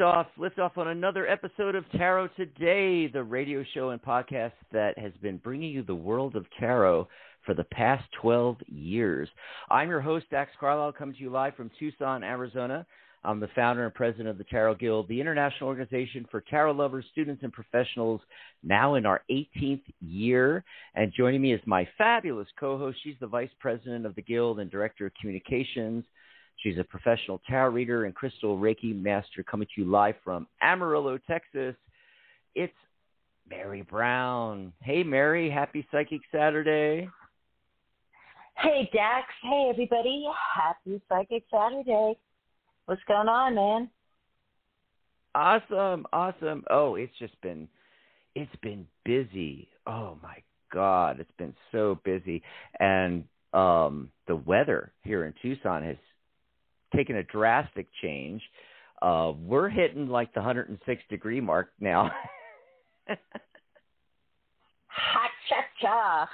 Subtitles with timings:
[0.00, 5.12] liftoff, liftoff on another episode of Tarot Today, the radio show and podcast that has
[5.20, 7.06] been bringing you the world of tarot
[7.44, 9.28] for the past 12 years.
[9.70, 12.86] I'm your host, Dax Carlisle, coming to you live from Tucson, Arizona.
[13.24, 17.04] I'm the founder and president of the Tarot Guild, the international organization for tarot lovers,
[17.12, 18.22] students, and professionals,
[18.62, 20.64] now in our 18th year.
[20.94, 22.96] And joining me is my fabulous co host.
[23.04, 26.04] She's the vice president of the Guild and director of communications.
[26.62, 31.18] She's a professional tarot reader and crystal Reiki master coming to you live from Amarillo,
[31.26, 31.74] Texas.
[32.54, 32.72] It's
[33.48, 34.72] Mary Brown.
[34.82, 35.50] Hey, Mary.
[35.50, 37.08] Happy Psychic Saturday.
[38.56, 39.26] Hey, Dax.
[39.42, 40.26] Hey, everybody.
[40.54, 42.18] Happy Psychic Saturday.
[42.84, 43.90] What's going on, man?
[45.34, 46.04] Awesome.
[46.12, 46.64] Awesome.
[46.68, 47.68] Oh, it's just been,
[48.34, 49.68] it's been busy.
[49.86, 50.36] Oh, my
[50.70, 51.20] God.
[51.20, 52.42] It's been so busy.
[52.78, 55.96] And um, the weather here in Tucson has
[56.94, 58.42] taken a drastic change.
[59.02, 62.10] Uh, we're hitting like the 106 degree mark now.
[64.86, 66.28] Hot cha cha.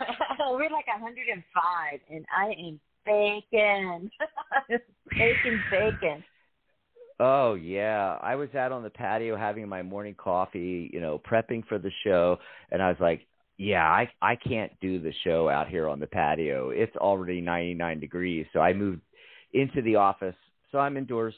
[0.53, 4.11] We're like 105, and I am bacon.
[5.11, 6.25] bacon, bacon.
[7.19, 11.67] Oh yeah, I was out on the patio having my morning coffee, you know, prepping
[11.67, 12.39] for the show,
[12.71, 16.07] and I was like, yeah, I I can't do the show out here on the
[16.07, 16.71] patio.
[16.71, 19.01] It's already 99 degrees, so I moved
[19.55, 20.35] into the office.
[20.77, 21.35] So I'm indoors.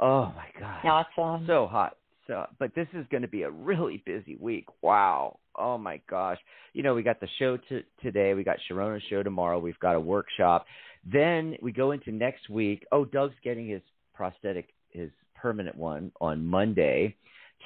[0.00, 1.06] Oh my god.
[1.16, 1.46] Awesome.
[1.46, 1.96] So hot.
[2.26, 4.64] So but this is going to be a really busy week.
[4.82, 5.38] Wow.
[5.54, 6.38] Oh my gosh.
[6.72, 9.94] You know, we got the show to, today, we got Sharona's show tomorrow, we've got
[9.94, 10.66] a workshop.
[11.04, 12.84] Then we go into next week.
[12.90, 13.82] Oh, Doug's getting his
[14.14, 17.14] prosthetic his permanent one on Monday.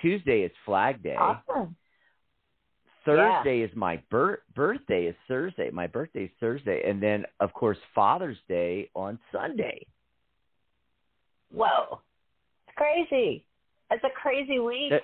[0.03, 1.17] Tuesday is Flag Day.
[1.19, 1.75] Awesome.
[3.07, 5.71] Thursday is my bir- birthday is Thursday.
[5.71, 9.87] My birthday is Thursday, and then of course Father's Day on Sunday.
[11.53, 12.01] Whoa.
[12.69, 13.45] It's crazy.
[13.91, 15.03] It's a crazy week, That-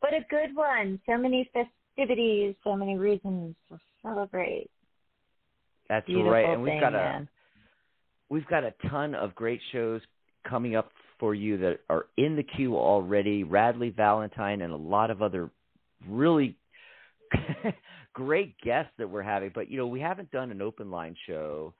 [0.00, 1.00] but a good one.
[1.06, 4.70] So many festivities, so many reasons to celebrate.
[5.88, 7.28] That's Beautiful right, and we've thing, got a man.
[8.28, 10.00] we've got a ton of great shows
[10.44, 13.44] coming up for you that are in the queue already.
[13.44, 15.50] Radleigh Valentine and a lot of other
[16.08, 16.56] really
[18.12, 19.50] great guests that we're having.
[19.54, 21.74] But you know, we haven't done an open line show.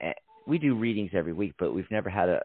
[0.00, 0.12] Eh,
[0.46, 2.42] We do readings every week, but we've never had a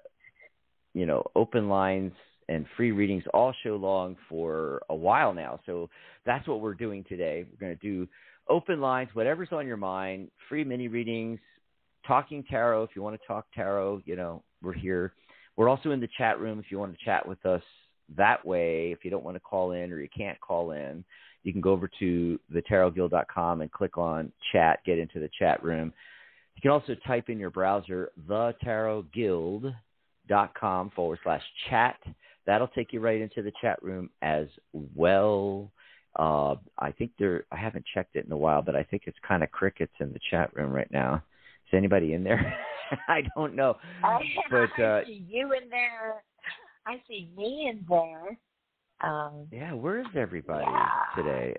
[0.99, 2.11] you know open lines
[2.49, 5.59] and free readings all show long for a while now.
[5.65, 5.89] So
[6.25, 7.45] that's what we're doing today.
[7.49, 8.07] We're going to do
[8.49, 11.39] open lines, whatever's on your mind, free mini readings,
[12.05, 12.83] talking tarot.
[12.83, 15.13] If you want to talk tarot, you know, we're here.
[15.55, 17.61] We're also in the chat room if you want to chat with us
[18.17, 18.91] that way.
[18.91, 21.03] If you don't want to call in or you can't call in,
[21.43, 25.93] you can go over to thetarotguild.com and click on chat, get into the chat room.
[26.55, 28.11] You can also type in your browser,
[30.29, 31.97] thetarotguild.com forward slash chat.
[32.45, 35.71] That'll take you right into the chat room as well.
[36.17, 39.17] Uh, I think there, I haven't checked it in a while, but I think it's
[39.27, 41.23] kind of crickets in the chat room right now.
[41.67, 42.57] Is anybody in there?
[43.07, 43.77] I don't know.
[44.03, 46.23] I, But, uh, I see you in there.
[46.87, 48.37] I see me in there.
[49.01, 50.89] Um, Yeah, where's everybody Yeah.
[51.15, 51.55] today?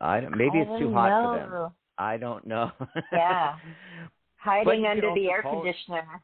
[0.00, 1.70] I don't, maybe I it's too hot for them.
[1.96, 2.72] I don't know.
[3.12, 3.54] Yeah.
[4.36, 6.20] Hiding under the air call- conditioner.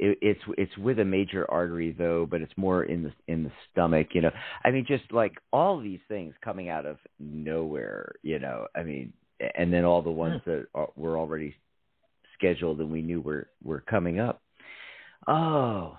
[0.00, 3.52] it, it's it's with a major artery though, but it's more in the in the
[3.70, 4.08] stomach.
[4.12, 4.30] You know,
[4.64, 8.14] I mean, just like all these things coming out of nowhere.
[8.22, 9.12] You know, I mean,
[9.54, 11.54] and then all the ones that are, were already
[12.36, 14.42] scheduled and we knew were were coming up.
[15.28, 15.98] Oh,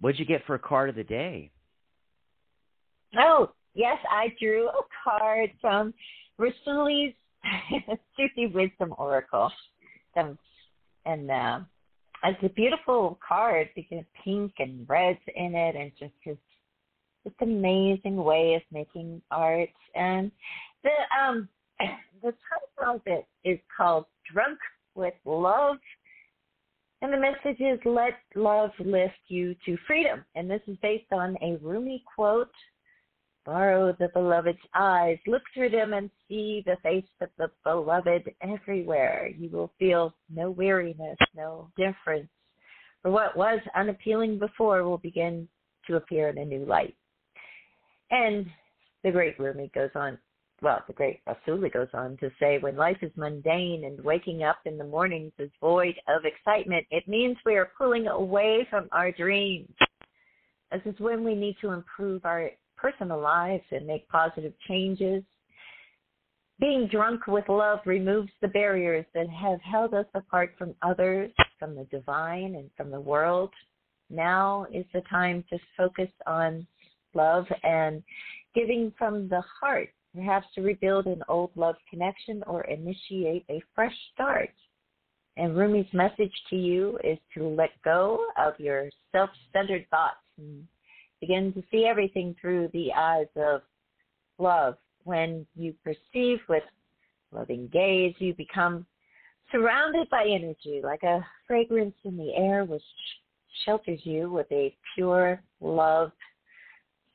[0.00, 1.50] what'd you get for a card of the day?
[3.18, 5.94] Oh, yes, I drew a card from
[6.38, 7.14] Rassouli's
[8.16, 9.50] Sufi Wisdom Oracle.
[10.16, 10.38] Um,
[11.06, 11.60] and uh,
[12.24, 16.36] it's a beautiful card because pink and reds in it and just his
[17.24, 19.70] just amazing way of making art.
[19.94, 20.30] And
[20.82, 20.90] the
[21.20, 21.48] um
[22.22, 24.58] the title of it is called Drunk
[24.94, 25.76] with Love.
[27.02, 30.24] And the message is let love lift you to freedom.
[30.34, 32.50] And this is based on a Rumi quote
[33.44, 39.28] Borrow the beloved's eyes, look through them and see the face of the beloved everywhere.
[39.36, 42.28] You will feel no weariness, no difference.
[43.02, 45.46] For what was unappealing before will begin
[45.86, 46.96] to appear in a new light.
[48.10, 48.46] And
[49.02, 50.18] the great Rumi goes on,
[50.62, 54.60] well, the great Rassouli goes on to say, when life is mundane and waking up
[54.64, 59.12] in the mornings is void of excitement, it means we are pulling away from our
[59.12, 59.68] dreams.
[60.72, 62.50] This is when we need to improve our
[62.84, 65.22] personal lives and make positive changes.
[66.60, 71.74] Being drunk with love removes the barriers that have held us apart from others, from
[71.74, 73.50] the divine, and from the world.
[74.10, 76.66] Now is the time to focus on
[77.14, 78.02] love and
[78.54, 83.96] giving from the heart, perhaps to rebuild an old love connection or initiate a fresh
[84.12, 84.50] start.
[85.38, 90.68] And Rumi's message to you is to let go of your self centered thoughts and
[91.26, 93.62] begin to see everything through the eyes of
[94.38, 94.76] love.
[95.04, 96.62] When you perceive with
[97.32, 98.84] loving gaze, you become
[99.50, 102.82] surrounded by energy like a fragrance in the air which
[103.64, 106.12] shelters you with a pure love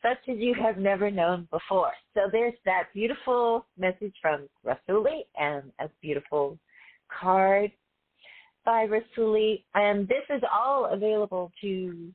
[0.01, 1.91] such as you have never known before.
[2.15, 6.57] So there's that beautiful message from Rassouli and a beautiful
[7.19, 7.71] card
[8.65, 9.63] by Rassouli.
[9.75, 12.11] And this is all available to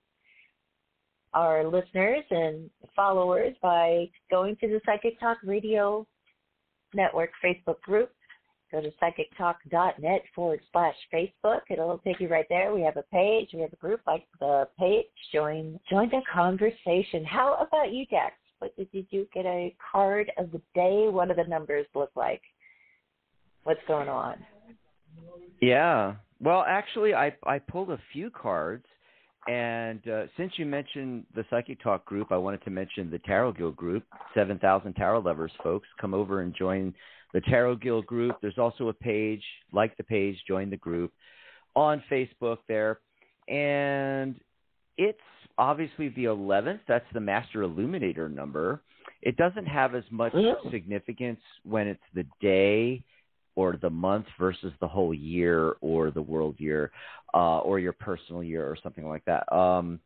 [1.34, 6.06] our listeners and followers by going to the Psychic Talk Radio
[6.94, 8.10] Network Facebook group.
[8.72, 11.60] Go to psychictalk.net forward slash Facebook.
[11.70, 12.74] It'll take you right there.
[12.74, 13.50] We have a page.
[13.52, 15.06] We have a group like the page.
[15.32, 17.24] Join join the conversation.
[17.24, 18.34] How about you, Dax?
[18.58, 19.28] What did you?
[19.32, 21.08] Get a card of the day?
[21.08, 22.42] What do the numbers look like?
[23.62, 24.36] What's going on?
[25.60, 26.14] Yeah.
[26.40, 28.86] Well, actually, I I pulled a few cards,
[29.48, 33.52] and uh, since you mentioned the Psychic Talk group, I wanted to mention the Tarot
[33.52, 34.04] Guild group.
[34.34, 36.94] Seven thousand tarot lovers, folks, come over and join
[37.32, 38.36] the Tarot Guild group.
[38.40, 41.12] There's also a page, like the page, join the group
[41.74, 43.00] on Facebook there,
[43.48, 44.36] and
[44.96, 45.18] it's
[45.58, 46.80] obviously the 11th.
[46.88, 48.82] That's the Master Illuminator number.
[49.22, 50.70] It doesn't have as much Mm.
[50.70, 53.02] significance when it's the day
[53.56, 56.90] or the month versus the whole year or the world year
[57.34, 59.50] uh, or your personal year or something like that.
[59.54, 60.00] Um,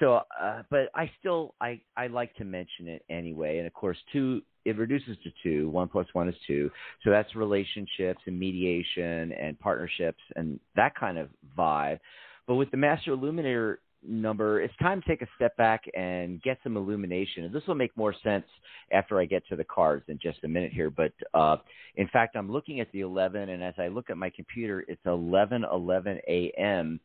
[0.00, 3.58] so, uh, but I still I I like to mention it anyway.
[3.58, 5.70] And of course, two it reduces to two.
[5.70, 6.70] One plus one is two.
[7.04, 12.00] So that's relationships and mediation and partnerships and that kind of vibe.
[12.46, 16.58] But with the master illuminator number, it's time to take a step back and get
[16.62, 17.44] some illumination.
[17.44, 18.44] And this will make more sense
[18.92, 20.90] after I get to the cards in just a minute here.
[20.90, 21.56] But uh,
[21.96, 25.02] in fact, I'm looking at the 11, and as I look at my computer, it's
[25.04, 27.00] 11:11 a.m.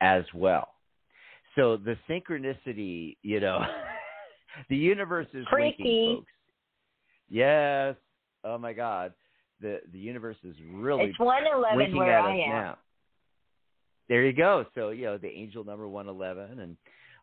[0.00, 0.68] as well.
[1.56, 3.58] So the synchronicity, you know,
[4.68, 5.76] the universe is Freaky.
[5.82, 6.32] winking, folks.
[7.28, 7.96] Yes.
[8.44, 9.12] Oh my God.
[9.60, 12.50] The the universe is really It's one eleven winking where at I am.
[12.50, 12.78] now.
[14.08, 14.64] There you go.
[14.74, 16.76] So you know the angel number one eleven, and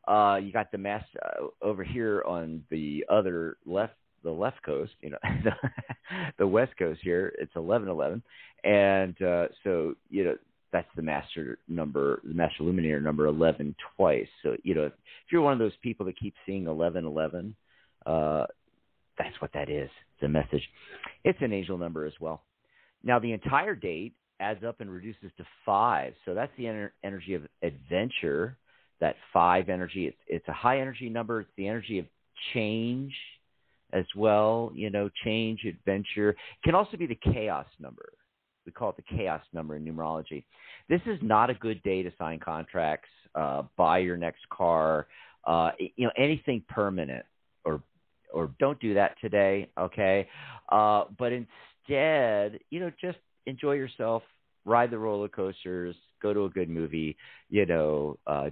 [0.07, 3.93] uh, you got the mass uh, over here on the other left,
[4.23, 4.93] the left coast.
[5.01, 5.17] You know,
[6.37, 7.33] the, west coast here.
[7.37, 8.23] It's eleven eleven,
[8.63, 10.35] and uh, so you know
[10.71, 14.27] that's the master number, the master illuminator number eleven twice.
[14.43, 14.93] So you know if
[15.31, 17.55] you're one of those people that keep seeing eleven eleven,
[18.05, 18.45] uh,
[19.17, 19.89] that's what that is.
[20.15, 20.67] It's a message.
[21.23, 22.43] It's an angel number as well.
[23.03, 26.13] Now the entire date adds up and reduces to five.
[26.25, 28.57] So that's the ener- energy of adventure.
[28.99, 30.07] That five energy.
[30.07, 31.41] It's it's a high energy number.
[31.41, 32.05] It's the energy of
[32.53, 33.13] change
[33.93, 34.71] as well.
[34.75, 36.31] You know, change, adventure.
[36.31, 38.09] It can also be the chaos number.
[38.65, 40.43] We call it the chaos number in numerology.
[40.89, 45.07] This is not a good day to sign contracts, uh, buy your next car,
[45.45, 47.25] uh, you know, anything permanent
[47.63, 47.81] or
[48.31, 50.27] or don't do that today, okay?
[50.69, 53.17] Uh, but instead, you know, just
[53.49, 54.23] enjoy yourself,
[54.65, 57.17] ride the roller coasters, go to a good movie,
[57.49, 58.49] you know, uh,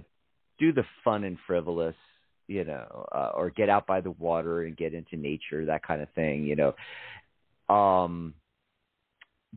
[0.58, 1.94] do the fun and frivolous,
[2.46, 6.02] you know, uh, or get out by the water and get into nature, that kind
[6.02, 6.74] of thing, you know.
[7.74, 8.34] Um,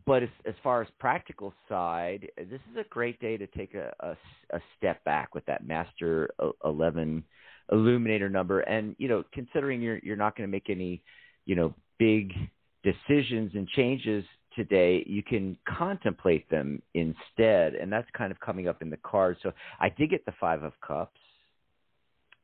[0.06, 3.94] but as, as far as practical side, this is a great day to take a,
[4.00, 4.16] a,
[4.56, 7.24] a step back with that master uh, 11
[7.72, 8.62] illuminator number.
[8.62, 11.04] And, you know, considering you're, you're not going to make any,
[11.46, 12.34] you know, big
[12.84, 14.24] decisions and changes
[14.56, 17.76] today, you can contemplate them instead.
[17.76, 19.40] And that's kind of coming up in the cards.
[19.44, 21.20] So I did get the five of cups.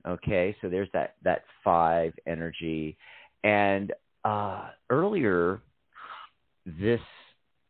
[0.08, 0.56] Okay.
[0.62, 2.98] So there's that, that five energy.
[3.44, 5.62] And, uh, earlier
[6.66, 7.02] this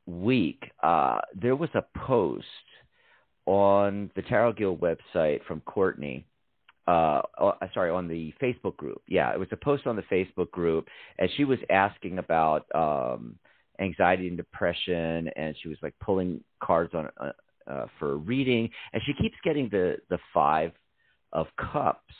[0.05, 2.45] week, uh, there was a post
[3.45, 6.25] on the Tarot Guild website from Courtney.
[6.87, 9.01] Uh, uh, sorry, on the Facebook group.
[9.07, 10.87] Yeah, it was a post on the Facebook group,
[11.19, 13.35] and she was asking about um,
[13.79, 17.31] anxiety and depression, and she was like pulling cards on uh,
[17.67, 20.71] uh, for a reading, and she keeps getting the the five
[21.33, 22.13] of cups,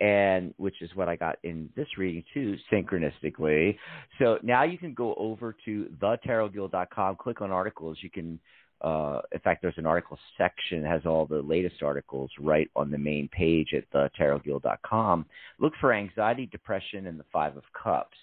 [0.00, 3.76] and which is what I got in this reading too, synchronistically.
[4.18, 7.98] So now you can go over to thetarotguild.com, click on articles.
[8.02, 8.38] You can,
[8.82, 12.90] uh, in fact, there's an article section that has all the latest articles right on
[12.90, 15.26] the main page at thetarotguild.com.
[15.58, 18.16] Look for anxiety, depression, and the Five of Cups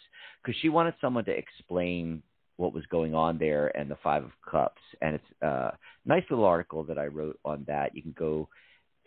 [0.43, 2.21] because she wanted someone to explain
[2.61, 4.81] what was going on there and the Five of Cups.
[5.01, 5.73] And it's a
[6.05, 7.95] nice little article that I wrote on that.
[7.95, 8.47] You can go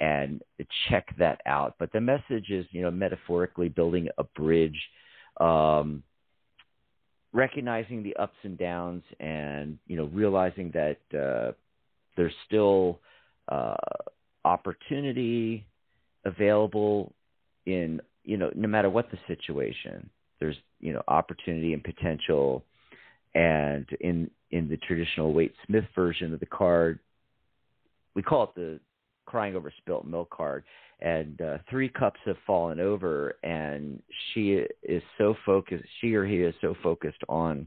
[0.00, 0.42] and
[0.88, 1.76] check that out.
[1.78, 4.80] But the message is, you know, metaphorically building a bridge,
[5.40, 6.02] um,
[7.32, 11.52] recognizing the ups and downs, and you know, realizing that uh,
[12.16, 12.98] there's still
[13.48, 13.76] uh,
[14.44, 15.64] opportunity
[16.24, 17.12] available
[17.66, 20.10] in, you know, no matter what the situation.
[20.40, 22.64] There's, you know, opportunity and potential,
[23.34, 27.00] and in in the traditional Waite Smith version of the card,
[28.14, 28.80] we call it the
[29.26, 30.64] crying over spilt milk card.
[31.00, 34.00] And uh, three cups have fallen over and
[34.32, 37.66] she is so focused she or he is so focused on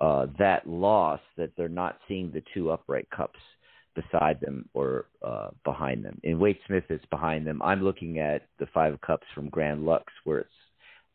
[0.00, 3.38] uh, that loss that they're not seeing the two upright cups
[3.94, 6.20] beside them or uh, behind them.
[6.24, 7.62] In Waite Smith it's behind them.
[7.62, 10.50] I'm looking at the five cups from Grand Luxe where it's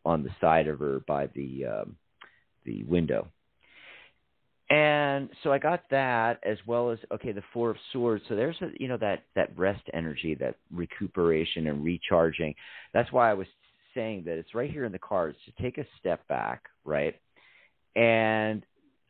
[0.05, 1.97] on the side of her by the um,
[2.65, 3.27] the window
[4.69, 8.23] and so I got that as well as okay the four of swords.
[8.29, 12.55] So there's a you know that that rest energy, that recuperation and recharging.
[12.93, 13.47] That's why I was
[13.93, 17.15] saying that it's right here in the cards to take a step back, right,
[17.95, 18.63] and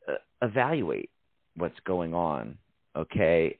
[0.07, 1.09] uh, evaluate
[1.55, 2.57] what's going on.
[2.95, 3.59] Okay,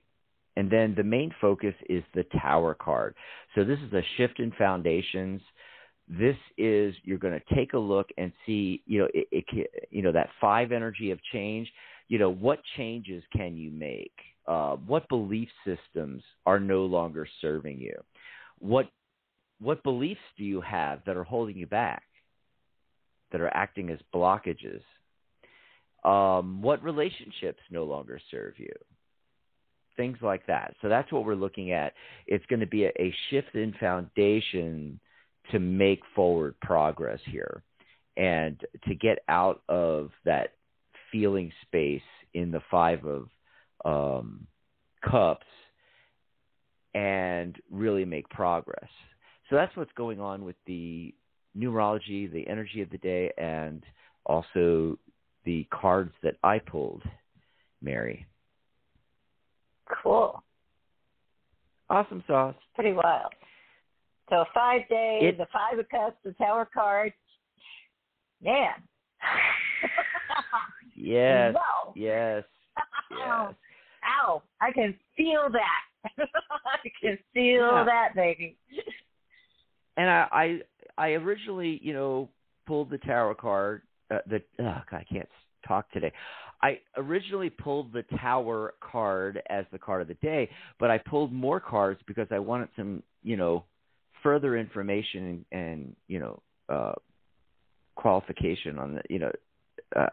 [0.57, 3.15] and then the main focus is the Tower card.
[3.55, 5.41] So this is a shift in foundations
[6.07, 10.01] this is you're going to take a look and see you know it, it you
[10.01, 11.72] know that five energy of change
[12.10, 14.13] you know what changes can you make
[14.48, 17.95] uh, what belief systems are no longer serving you
[18.60, 18.89] what
[19.62, 22.03] what beliefs do you have that are holding you back
[23.31, 24.81] that are acting as blockages
[26.03, 28.74] um, what relationships no longer serve you
[29.95, 30.74] things like that.
[30.81, 31.93] So that's what we're looking at.
[32.27, 35.00] It's going to be a, a shift in foundation
[35.51, 37.63] to make forward progress here
[38.17, 40.53] and to get out of that
[41.12, 42.01] feeling space
[42.33, 43.27] in the five of
[43.85, 44.47] um,
[45.09, 45.45] cups
[46.93, 48.89] and really make progress.
[49.50, 51.13] So that's what's going on with the
[51.57, 53.83] numerology, the energy of the day, and
[54.25, 54.97] also
[55.45, 57.03] the cards that I pulled,
[57.81, 58.25] Mary.
[60.01, 60.41] Cool.
[61.89, 62.55] Awesome sauce.
[62.75, 63.33] Pretty wild.
[64.30, 67.13] So five days, It- the five of cups, the tower card.
[68.42, 68.74] Man.
[70.96, 71.56] Yes.
[71.56, 71.56] Yes.
[71.58, 71.94] Ow.
[71.96, 72.44] Yes.
[74.22, 74.44] Ow.
[74.62, 76.12] I can feel that.
[76.20, 77.84] I can feel Yeah.
[77.86, 78.58] that, baby.
[79.98, 80.62] And I, I,
[80.98, 82.30] I originally, you know,
[82.68, 83.82] pulled the tarot card.
[84.12, 85.30] Uh, the oh, God, I can't
[85.68, 86.12] talk today.
[86.62, 90.50] I originally pulled the tower card as the card of the day,
[90.80, 93.65] but I pulled more cards because I wanted some, you know,
[94.24, 96.94] further information and, and you know, uh,
[97.96, 99.32] qualification on the, you know,
[99.96, 100.08] uh,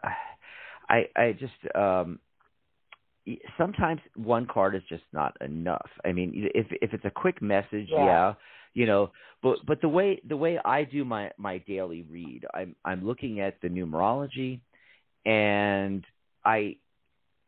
[0.89, 2.19] I, I just, um,
[3.57, 5.89] sometimes one card is just not enough.
[6.05, 8.03] I mean, if if it's a quick message, Yeah.
[8.05, 8.33] yeah,
[8.73, 9.11] you know,
[9.43, 13.39] but but the way the way I do my my daily read, I'm I'm looking
[13.39, 14.59] at the numerology,
[15.25, 16.05] and
[16.43, 16.77] I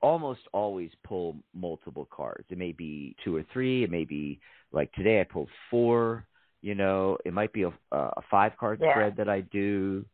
[0.01, 2.45] almost always pull multiple cards.
[2.49, 3.83] It may be two or three.
[3.83, 4.39] It may be
[4.71, 6.27] like today I pulled four.
[6.63, 8.91] You know, it might be a, a five card Yeah.
[8.91, 10.05] spread that I do.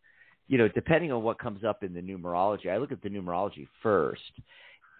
[0.48, 3.68] You know, depending on what comes up in the numerology, I look at the numerology
[3.84, 4.32] first,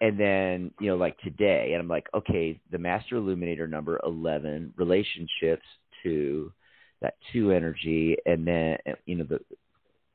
[0.00, 4.72] and then you know, like today, and I'm like, okay, the Master Illuminator number eleven,
[4.76, 5.66] relationships
[6.02, 6.52] two,
[7.02, 9.40] that two energy, and then you know the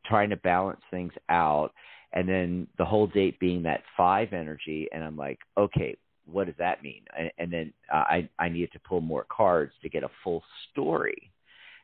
[0.06, 1.72] trying to balance things out
[2.14, 6.56] and then the whole date being that five energy and i'm like okay what does
[6.60, 7.04] that mean?
[7.18, 10.44] And, and then uh, i i needed to pull more cards to get a full
[10.72, 11.32] story.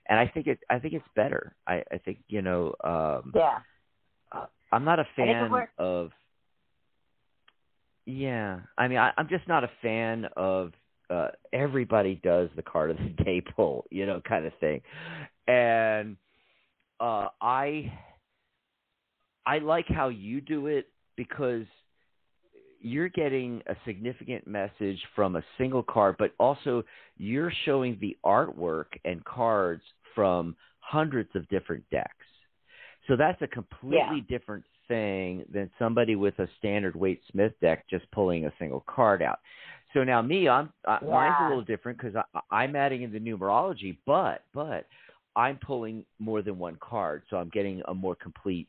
[0.09, 1.55] And i think it i think it's better.
[1.67, 3.59] I i think you know um Yeah.
[4.31, 6.11] uh, i'm not a fan of
[8.05, 10.71] yeah i mean I, i'm just not a fan of
[11.09, 14.81] uh everybody does the card of the day pull you know kind of thing.
[15.47, 16.17] And
[16.99, 17.91] uh i
[19.45, 21.65] i like how you do it because
[22.81, 26.83] you're getting a significant message from a single card but also
[27.17, 29.83] you're showing the artwork and cards
[30.15, 32.25] from hundreds of different decks
[33.07, 38.09] so that's a completely different thing than somebody with a standard Waite Smith deck just
[38.11, 39.39] pulling a single card out.
[39.93, 43.97] So now me, I'm uh, mine's a little different because I'm adding in the numerology,
[44.05, 44.87] but but
[45.35, 48.67] I'm pulling more than one card, so I'm getting a more complete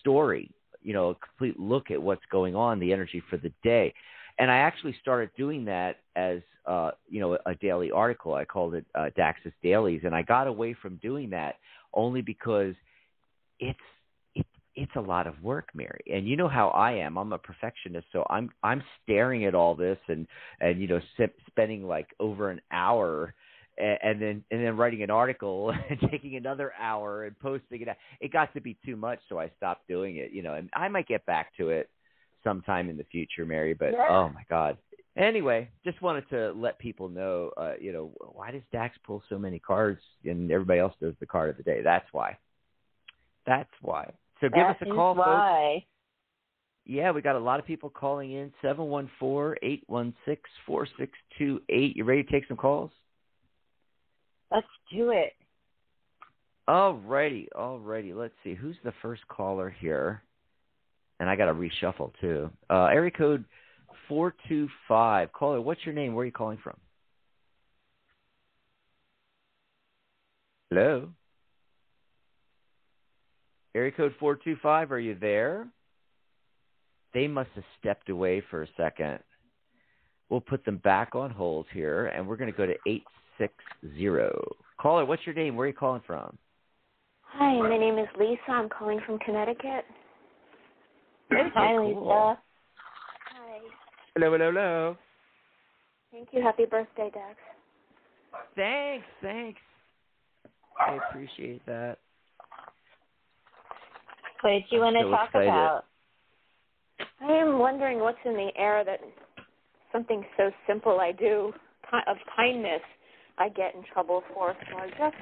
[0.00, 0.50] story.
[0.88, 3.92] You know, a complete look at what's going on, the energy for the day.
[4.38, 8.34] And I actually started doing that as uh, you know a daily article.
[8.34, 11.56] I called it uh, Dax's Dailies, and I got away from doing that
[11.92, 12.74] only because
[13.58, 13.78] it's
[14.34, 16.04] it, it's a lot of work, Mary.
[16.12, 17.16] And you know how I am.
[17.16, 20.26] I'm a perfectionist, so I'm I'm staring at all this and
[20.60, 23.34] and you know sip, spending like over an hour
[23.78, 27.88] and, and then and then writing an article and taking another hour and posting it.
[27.88, 27.96] Out.
[28.20, 30.32] It got to be too much, so I stopped doing it.
[30.32, 31.88] You know, and I might get back to it
[32.44, 33.74] sometime in the future, Mary.
[33.74, 34.06] But Yeah.
[34.08, 34.78] oh my God.
[35.16, 39.36] Anyway, just wanted to let people know, uh, you know, why does Dax pull so
[39.36, 41.80] many cards and everybody else does the card of the day?
[41.82, 42.36] That's why.
[43.44, 44.12] That's why.
[44.40, 45.26] So give us a call, folks.
[46.86, 48.52] Yeah, we got a lot of people calling in.
[48.62, 51.96] Seven one four eight one six four six two eight.
[51.96, 52.90] You ready to take some calls?
[54.50, 55.32] Let's do it.
[56.68, 58.14] Alrighty, alrighty.
[58.14, 58.54] Let's see.
[58.54, 60.22] Who's the first caller here?
[61.20, 62.50] And I got to reshuffle too.
[62.70, 63.44] Uh, area code
[64.08, 65.32] four two five.
[65.32, 66.14] Caller, what's your name?
[66.14, 66.76] Where are you calling from?
[70.70, 71.08] Hello.
[73.74, 74.92] Area code four two five.
[74.92, 75.66] Are you there?
[77.14, 79.20] They must have stepped away for a second.
[80.28, 83.04] We'll put them back on hold here, and we're going to go to eight
[83.38, 83.54] six
[83.96, 84.56] zero.
[84.80, 85.56] Caller, what's your name?
[85.56, 86.36] Where are you calling from?
[87.22, 88.40] Hi, my name is Lisa.
[88.48, 89.84] I'm calling from Connecticut.
[91.30, 91.88] Hi, cool.
[91.88, 92.42] Lisa.
[93.30, 93.58] Hi.
[94.14, 94.96] Hello, hello, hello.
[96.10, 96.42] Thank you.
[96.42, 97.36] Happy birthday, Dax.
[98.56, 99.60] Thanks, thanks.
[100.78, 101.98] I appreciate that.
[104.40, 105.48] What did you want to so talk excited.
[105.48, 105.84] about?
[107.20, 109.00] I am wondering what's in the air that
[109.92, 111.52] something so simple I do
[112.06, 112.82] of kindness
[113.38, 114.54] I get in trouble for.
[114.70, 115.16] So I'm just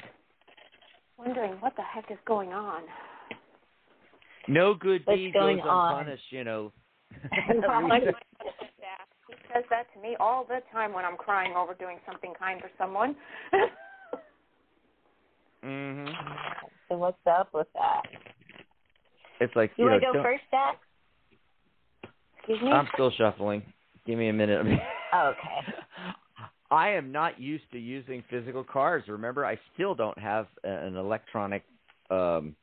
[1.18, 2.82] wondering what the heck is going on.
[4.48, 5.92] No good What's deed going goes on?
[5.98, 6.72] unpunished, you know.
[9.28, 12.60] He says that to me all the time when I'm crying over doing something kind
[12.60, 13.16] for someone.
[15.64, 16.14] Mhm.
[16.88, 18.02] So what's up with that?
[19.40, 20.76] It's like You, you, want to go don't- first, Dax?
[22.36, 22.70] Excuse me.
[22.70, 23.62] I'm still shuffling.
[24.06, 24.64] Give me a minute.
[25.14, 25.72] Okay.
[26.70, 29.08] I am not used to using physical cards.
[29.08, 31.62] Remember, I still don't have an electronic
[32.10, 32.54] um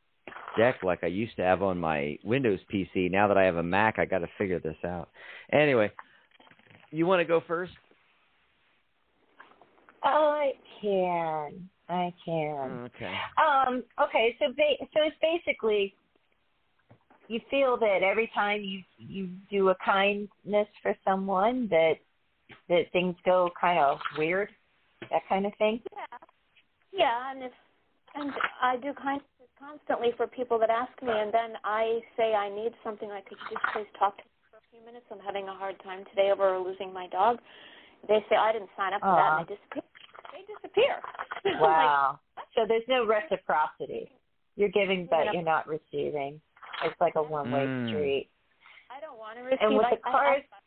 [0.57, 3.11] deck like I used to have on my Windows PC.
[3.11, 5.09] Now that I have a Mac, I got to figure this out.
[5.51, 5.91] Anyway,
[6.91, 7.73] you want to go first?
[10.03, 11.69] I can.
[11.89, 12.89] I can.
[12.95, 13.13] Okay.
[13.37, 13.83] Um.
[14.01, 14.35] Okay.
[14.39, 15.95] So ba- so it's basically
[17.27, 21.93] you feel that every time you you do a kindness for someone that
[22.69, 24.49] that things go kind of weird,
[25.09, 25.81] that kind of thing.
[25.93, 26.17] Yeah.
[26.93, 27.51] Yeah, and if
[28.15, 29.25] and I do kindness
[29.57, 33.09] constantly for people that ask me, and then I say I need something.
[33.09, 35.05] Like, could you just please talk to me for a few minutes?
[35.11, 37.39] I'm having a hard time today over losing my dog.
[38.07, 39.83] They say I didn't sign up for that, and they disappear.
[40.29, 40.95] They disappear.
[41.01, 42.19] I'm like, Wow.
[42.53, 44.11] so there's no reciprocity.
[44.55, 45.31] You're giving, but Yeah.
[45.33, 46.39] you're not receiving.
[46.83, 47.87] It's like a one-way Mm.
[47.87, 48.29] street.
[48.91, 49.61] I don't want to receive.
[49.61, 50.62] And with I, the cards, I, I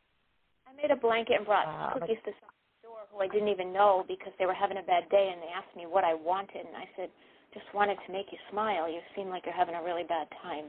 [0.77, 4.05] made a blanket and brought Wow, cookies to some store who I didn't even know
[4.07, 6.77] because they were having a bad day, and they asked me what I wanted, and
[6.77, 7.11] I said,
[7.55, 8.89] just wanted to make you smile.
[8.91, 10.67] You seem like you're having a really bad time.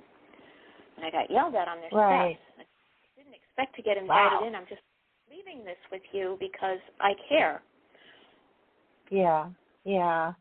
[0.96, 2.38] And I got yelled at on their Right.
[2.38, 2.64] steps.
[2.64, 2.64] I
[3.18, 4.48] didn't expect to get invited Wow.
[4.48, 4.56] in.
[4.56, 4.82] I'm just
[5.30, 7.62] leaving this with you because I care.
[9.12, 9.50] Yeah,
[9.84, 10.34] yeah.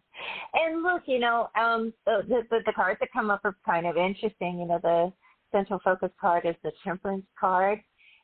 [0.55, 3.97] And look, you know, um, the, the the cards that come up are kind of
[3.97, 4.59] interesting.
[4.61, 5.13] You know, the
[5.53, 7.81] central focus card is the Temperance card,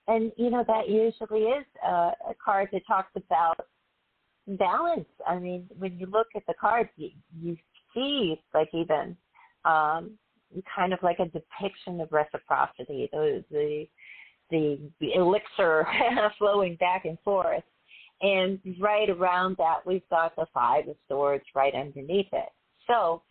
[0.08, 3.66] and you know that usually is a, a card that talks about
[4.46, 5.06] balance.
[5.26, 7.10] I mean, when you look at the cards, you,
[7.40, 7.56] you
[7.94, 9.16] see like even
[9.64, 10.12] um,
[10.74, 13.08] kind of like a depiction of reciprocity.
[13.12, 13.86] The the
[14.52, 15.86] the, the elixir
[16.38, 17.64] flowing back and forth.
[18.20, 22.50] And right around that, we've got the Five of Swords right underneath it.
[22.86, 23.22] So,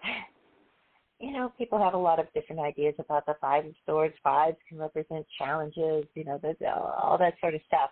[1.22, 4.16] you know, people have a lot of different ideas about the Five of Swords.
[4.24, 7.92] Fives can represent challenges, you know, there's all that sort of stuff.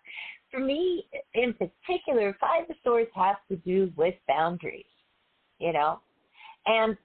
[0.52, 4.86] For me, in particular, Five of Swords has to do with boundaries,
[5.60, 6.00] you know,
[6.66, 6.98] and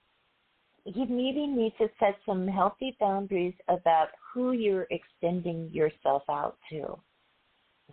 [0.84, 6.98] you maybe need to set some healthy boundaries about who you're extending yourself out to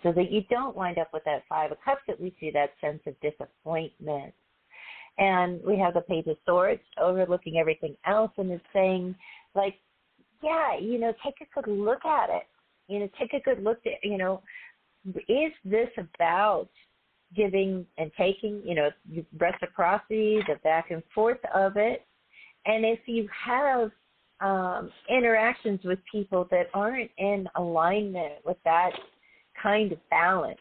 [0.04, 2.72] so that you don't wind up with that five of cups that we see that
[2.82, 4.34] sense of disappointment
[5.18, 9.16] and we have the page of swords overlooking everything else and it's saying
[9.56, 9.76] like
[10.44, 12.44] yeah you know take a good look at it.
[12.88, 14.42] You know take a good look at you know
[15.06, 16.70] is this about
[17.36, 18.90] giving and taking you know
[19.40, 22.06] reciprocity the back and forth of it?
[22.66, 23.92] And if you have
[24.42, 28.92] um, interactions with people that aren't in alignment with that
[29.62, 30.60] kind of balance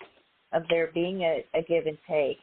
[0.52, 2.38] of there being a, a give and take,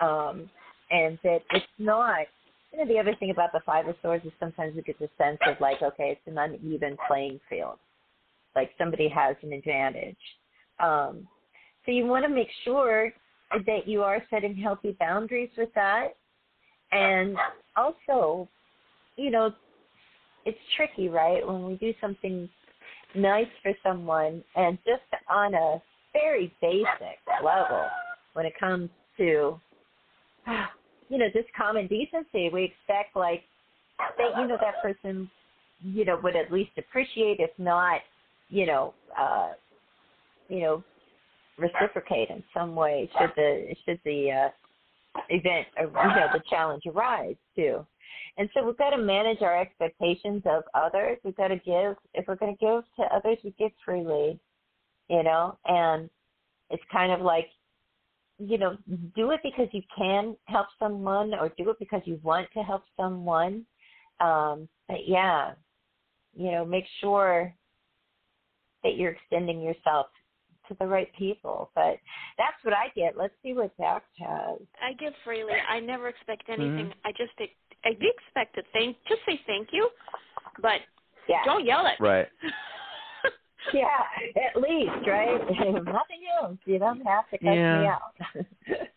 [0.00, 0.50] um,
[0.92, 2.26] and that it's not.
[2.72, 5.08] You know, the other thing about the Five of Swords is sometimes we get the
[5.18, 7.78] sense of like, okay, it's an uneven playing field,
[8.56, 10.16] like somebody has an advantage.
[10.80, 11.26] Um,
[11.84, 13.12] so you want to make sure
[13.50, 16.16] that you are setting healthy boundaries with that,
[16.92, 17.36] and
[17.76, 18.48] also,
[19.16, 19.52] you know,
[20.46, 21.46] it's tricky, right?
[21.46, 22.48] When we do something
[23.14, 25.82] nice for someone, and just on a
[26.14, 27.86] very basic level,
[28.32, 29.60] when it comes to,
[31.12, 33.42] you know, just common decency, we expect like
[33.98, 35.30] that, you know, that person,
[35.82, 38.00] you know, would at least appreciate, if not,
[38.48, 39.50] you know, uh,
[40.48, 40.82] you know,
[41.58, 46.84] reciprocate in some way should the should the uh, event or you know the challenge
[46.86, 47.86] arise too.
[48.38, 51.18] And so we've got to manage our expectations of others.
[51.24, 54.40] We've got to give, if we're going to give to others, we give freely,
[55.10, 56.08] you know, and
[56.70, 57.48] it's kind of like,
[58.48, 58.76] you know,
[59.14, 62.82] do it because you can help someone or do it because you want to help
[62.96, 63.64] someone.
[64.20, 65.52] Um, but yeah,
[66.34, 67.54] you know, make sure
[68.82, 70.06] that you're extending yourself
[70.68, 71.70] to the right people.
[71.74, 71.98] But
[72.38, 73.16] that's what I get.
[73.16, 74.58] Let's see what Dax has.
[74.82, 75.54] I give freely.
[75.68, 76.86] I never expect anything.
[76.86, 76.94] Mhm.
[77.04, 77.32] I just
[77.84, 79.90] I do expect to thank just say thank you,
[80.60, 80.82] but
[81.28, 81.44] Yeah.
[81.44, 82.08] don't yell at me.
[82.08, 82.28] Right.
[83.74, 83.86] Yeah,
[84.36, 85.40] at least, right?
[85.74, 86.58] Nothing else.
[86.64, 88.12] You don't have to cut me out.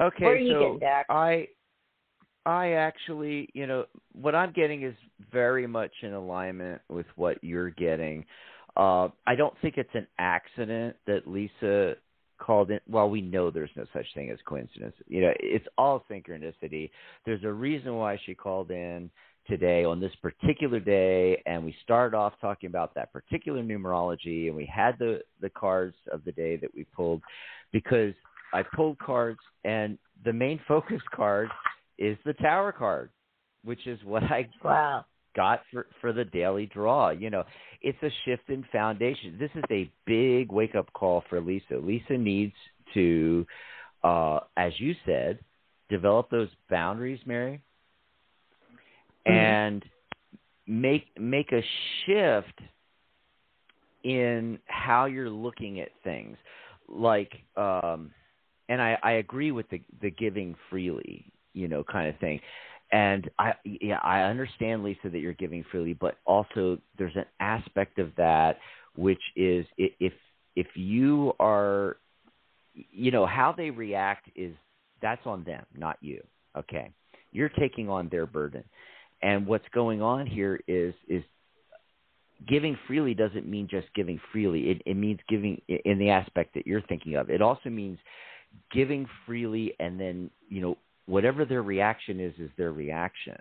[0.00, 1.06] Okay, do you so get, Dax?
[1.08, 1.48] I
[2.44, 4.94] I actually, you know, what I'm getting is
[5.30, 8.24] very much in alignment with what you're getting.
[8.76, 11.94] Uh I don't think it's an accident that Lisa
[12.38, 16.04] called in well we know there's no such thing as coincidence you know it's all
[16.10, 16.90] synchronicity
[17.24, 19.08] there's a reason why she called in
[19.46, 24.56] today on this particular day, and we started off talking about that particular numerology, and
[24.56, 27.22] we had the the cards of the day that we pulled
[27.72, 28.14] because
[28.52, 31.48] I pulled cards, and the main focus card
[31.98, 33.10] is the Tower card,
[33.64, 35.04] which is what I Wow.
[35.36, 37.10] got for for the daily draw.
[37.10, 37.44] You know,
[37.82, 39.36] it's a shift in foundation.
[39.38, 41.76] This is a big wake up call for Lisa.
[41.80, 42.54] Lisa needs
[42.94, 43.46] to,
[44.02, 45.38] uh, as you said,
[45.90, 47.60] develop those boundaries, Mary,
[49.26, 49.84] and
[50.66, 51.62] make make a
[52.06, 52.60] shift
[54.02, 56.36] in how you're looking at things.
[56.88, 58.10] Like, um,
[58.68, 62.40] and I, I agree with the the giving freely, you know, kind of thing.
[62.92, 67.98] And I yeah, I understand Lisa that you're giving freely, but also there's an aspect
[67.98, 68.58] of that
[68.96, 70.12] which is if
[70.54, 71.96] if you are
[72.74, 74.54] you know how they react is
[75.02, 76.22] that's on them, not you.
[76.56, 76.90] Okay.
[77.32, 78.62] You're taking on their burden.
[79.24, 81.22] And what's going on here is is
[82.46, 84.70] giving freely doesn't mean just giving freely.
[84.70, 87.30] It it means giving in the aspect that you're thinking of.
[87.30, 87.98] It also means
[88.70, 93.38] giving freely and then, you know, whatever their reaction is is their reaction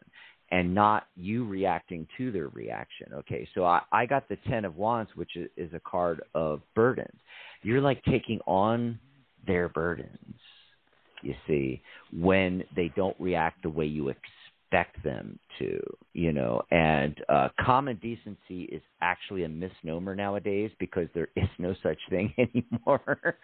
[0.51, 3.07] and not you reacting to their reaction.
[3.13, 7.19] Okay, so I, I got the Ten of Wands, which is, a card of burdens.
[7.63, 8.99] You're like taking on
[9.47, 10.35] their burdens,
[11.23, 14.09] you see, when they don't react the way you
[14.73, 15.79] expect them to,
[16.13, 16.61] you know.
[16.71, 22.33] And uh, common decency is actually a misnomer nowadays because there is no such thing
[22.37, 23.37] anymore.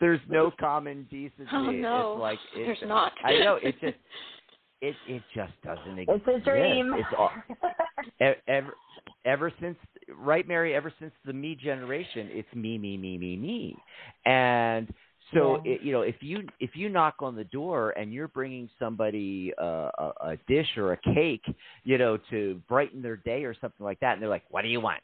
[0.00, 1.46] There's no common decency.
[1.52, 3.12] Oh no, It's like it, there's not.
[3.24, 3.96] I know it just
[4.80, 6.22] it it just doesn't exist.
[6.26, 6.94] It's a dream.
[6.96, 7.30] It's all,
[8.20, 8.74] e- ever
[9.24, 9.76] ever since
[10.18, 10.74] right, Mary.
[10.74, 13.76] Ever since the me generation, it's me, me, me, me, me,
[14.24, 14.92] and
[15.34, 15.72] so Yeah.
[15.74, 19.52] it, you know if you if you knock on the door and you're bringing somebody
[19.60, 21.44] uh, a, a dish or a cake,
[21.84, 24.68] you know, to brighten their day or something like that, and they're like, "What do
[24.68, 25.00] you want?"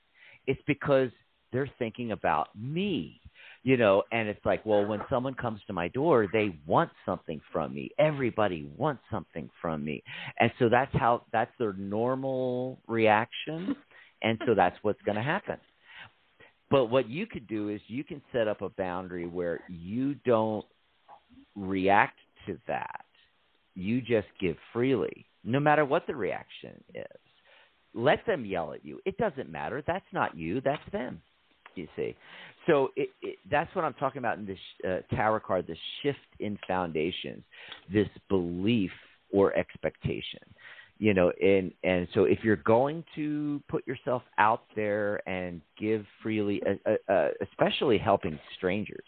[0.47, 1.11] It's because
[1.53, 3.21] they're thinking about me
[3.63, 7.41] you know and it's like well when someone comes to my door they want something
[7.53, 10.03] from me everybody wants something from me
[10.41, 13.75] and so that's how that's their normal reaction
[14.23, 15.57] and so that's what's going to happen
[16.71, 20.67] but what you could do is you can set up a boundary where you don't
[21.57, 23.05] react to that.
[23.75, 27.07] You just give freely no matter what the reaction is.
[27.95, 29.01] Let them yell at you.
[29.07, 29.83] It doesn't matter.
[29.87, 30.61] That's not you.
[30.61, 31.23] That's them
[31.79, 32.15] you see.
[32.67, 36.19] So it, it, that's what I'm talking about in this uh, tower card, this shift
[36.41, 37.43] in foundations,
[37.91, 38.91] this belief
[39.33, 40.41] or expectation.
[40.99, 46.05] You know, and and so if you're going to put yourself out there and give
[46.23, 49.05] freely, uh, uh, uh, especially helping strangers,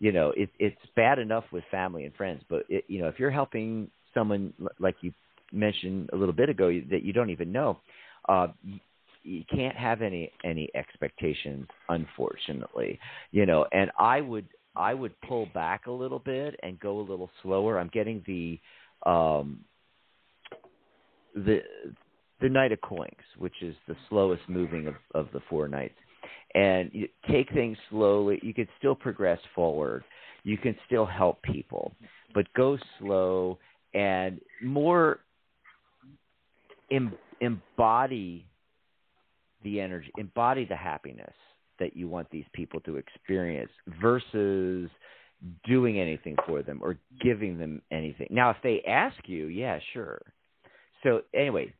[0.00, 3.18] you know, it, it's bad enough with family and friends, but it, you know, if
[3.18, 5.12] you're helping someone like you
[5.50, 7.78] mentioned a little bit ago that you don't even know,
[8.28, 8.78] uh, you,
[9.22, 12.98] you can't have any any expectations unfortunately
[13.30, 17.02] you know and i would i would pull back a little bit and go a
[17.08, 17.78] little slower.
[17.78, 18.60] I'm getting the
[19.08, 19.60] um
[21.34, 21.60] the
[22.40, 25.94] the knight of coins which is the slowest moving of of the four knights
[26.54, 30.04] and you take things slowly you can still progress forward
[30.42, 31.92] you can still help people
[32.34, 33.58] but go slow
[33.94, 35.20] and more
[36.90, 38.46] em, embody
[39.62, 41.32] the energy, embody the happiness
[41.78, 43.70] that you want these people to experience
[44.00, 44.90] versus
[45.66, 48.28] doing anything for them or giving them anything.
[48.30, 50.20] Now, if they ask you, yeah, sure.
[51.04, 51.72] So, anyway,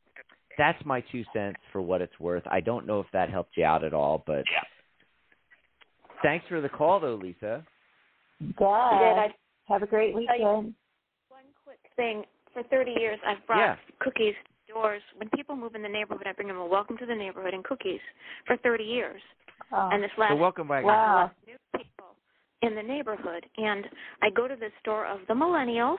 [0.56, 2.44] that's my two cents for what it's worth.
[2.46, 4.44] I don't know if that helped you out at all, but
[6.22, 7.64] thanks for the call, though, Lisa.
[8.40, 8.66] Did Yeah.
[8.66, 9.34] I
[9.66, 10.74] Have a great weekend.
[11.30, 12.24] one quick thing.
[12.52, 13.76] For 30 years, I've brought Yeah.
[13.98, 14.36] cookies
[14.68, 15.02] doors.
[15.16, 17.64] When people move in the neighborhood, I bring them a welcome to the neighborhood and
[17.64, 18.00] cookies
[18.46, 19.22] for 30 years.
[19.72, 19.88] Oh.
[19.90, 20.84] And this last So, welcome back.
[20.84, 21.30] Wow.
[21.46, 22.14] new people
[22.62, 23.88] in the neighborhood, and
[24.22, 25.98] I go to the store of the millennials,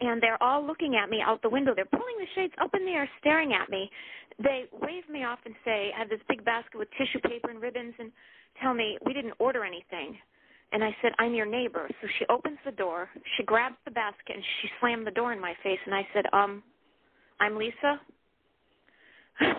[0.00, 1.74] and they're all looking at me out the window.
[1.74, 3.90] They're pulling the shades up in the air, staring at me.
[4.42, 7.60] They wave me off and say, "I have this big basket with tissue paper and
[7.60, 8.12] ribbons," and
[8.60, 10.18] tell me we didn't order anything.
[10.70, 14.36] And I said, "I'm your neighbor." So she opens the door, she grabs the basket,
[14.36, 15.80] and she slammed the door in my face.
[15.86, 16.62] And I said, "Um,
[17.40, 18.00] I'm Lisa."
[19.40, 19.54] Yeah,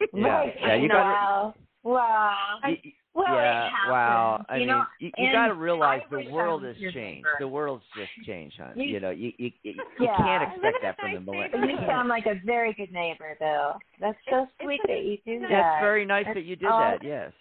[0.12, 1.54] yeah, you gotta- wow.
[1.82, 2.60] Wow.
[2.62, 4.44] Y- y- well, yeah, wow.
[4.48, 6.96] I you mean, know, you, you got to realize I the world has changed.
[6.96, 7.28] neighbor.
[7.40, 8.78] The world's just changed, hon.
[8.78, 10.16] You- You, know, you you, you, you Yeah.
[10.16, 11.70] can't expect that from the nice millennials.
[11.70, 13.74] you sound like a very good neighbor, though.
[14.00, 15.50] That's so It's- sweet it's that you do a- that.
[15.50, 17.02] That's very nice That's that you did all- that.
[17.02, 17.32] Yes.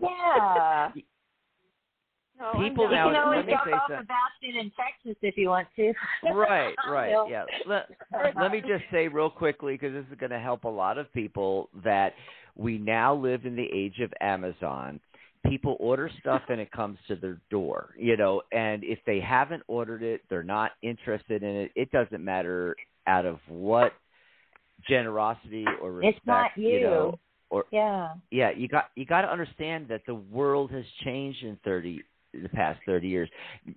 [0.00, 0.90] Yeah.
[2.40, 3.24] No, People I'm You can not.
[3.24, 5.92] always let me drop off some- a basket in Texas if you want to.
[6.32, 7.44] right, right, yeah.
[7.66, 7.88] Let,
[8.36, 11.12] let me just say real quickly because this is going to help a lot of
[11.12, 12.14] people that
[12.58, 15.00] we now live in the age of Amazon.
[15.46, 19.62] People order stuff and it comes to their door, you know, and if they haven't
[19.68, 21.70] ordered it, they're not interested in it.
[21.76, 22.74] It doesn't matter
[23.06, 23.92] out of what
[24.88, 26.80] generosity or respect, It's not you.
[26.80, 27.18] know,
[27.50, 28.14] or Yeah.
[28.30, 32.02] yeah, you got you got to understand that the world has changed in thirty
[32.34, 33.30] the past thirty years.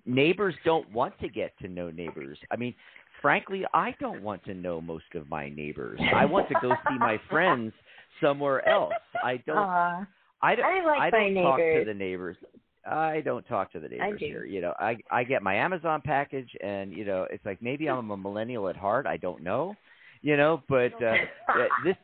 [0.04, 2.38] Neighbors don't want to get to know neighbors.
[2.50, 2.74] I mean,
[3.22, 5.98] frankly, I don't want to know most of my neighbors.
[6.14, 7.72] I want to go see my friends
[8.20, 8.92] somewhere else.
[9.22, 9.56] I don't.
[9.56, 10.06] Aw.
[10.42, 10.64] I don't.
[10.64, 12.36] I like my don't talk to the neighbors.
[12.84, 14.44] I don't talk to the neighbors here.
[14.44, 18.10] You know, I I get my Amazon package, and you know, it's like maybe I'm
[18.10, 19.06] a millennial at heart.
[19.06, 19.74] I don't know.
[20.22, 21.14] You know, but uh,
[21.48, 21.96] uh, this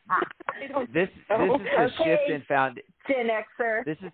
[0.63, 2.79] this this is the shift in found.
[3.07, 3.85] Gen Xer.
[3.85, 4.11] This is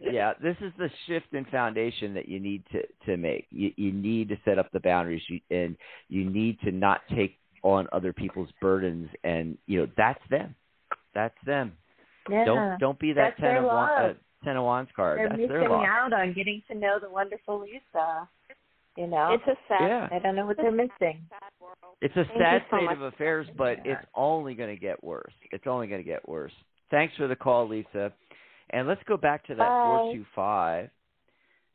[0.00, 3.46] yeah, this is the shift in foundation that you need to to make.
[3.50, 5.76] You you need to set up the boundaries, you, and
[6.08, 9.08] you need to not take on other people's burdens.
[9.24, 10.54] And you know that's them.
[11.14, 11.72] That's them.
[12.30, 12.44] yeah.
[12.44, 15.18] Don't don't be that That's ten their of wa- uh, ten of wands card.
[15.18, 18.28] They're that's missing their out on getting to know the wonderful Lisa.
[18.96, 21.24] You know, It's a sad, Yeah, I don't know what they're missing.
[21.30, 21.40] sad
[22.02, 22.96] it's a Thank sad so state much.
[22.96, 25.32] of affairs, but it's only going to get worse.
[25.52, 26.52] It's only going to get worse.
[26.90, 28.12] Thanks for the call, Lisa.
[28.70, 29.84] And let's go back to that Bye.
[29.86, 30.90] four two five.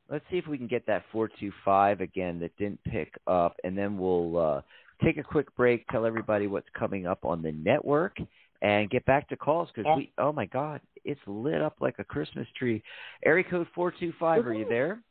[0.09, 3.55] Let's see if we can get that four two five again that didn't pick up,
[3.63, 4.61] and then we'll uh,
[5.03, 8.17] take a quick break, tell everybody what's coming up on the network,
[8.61, 9.95] and get back to calls because Yeah.
[9.97, 10.13] we.
[10.17, 12.81] Oh my God, it's lit up like a Christmas tree.
[13.23, 14.45] Area code four two five.
[14.45, 15.01] Are you there?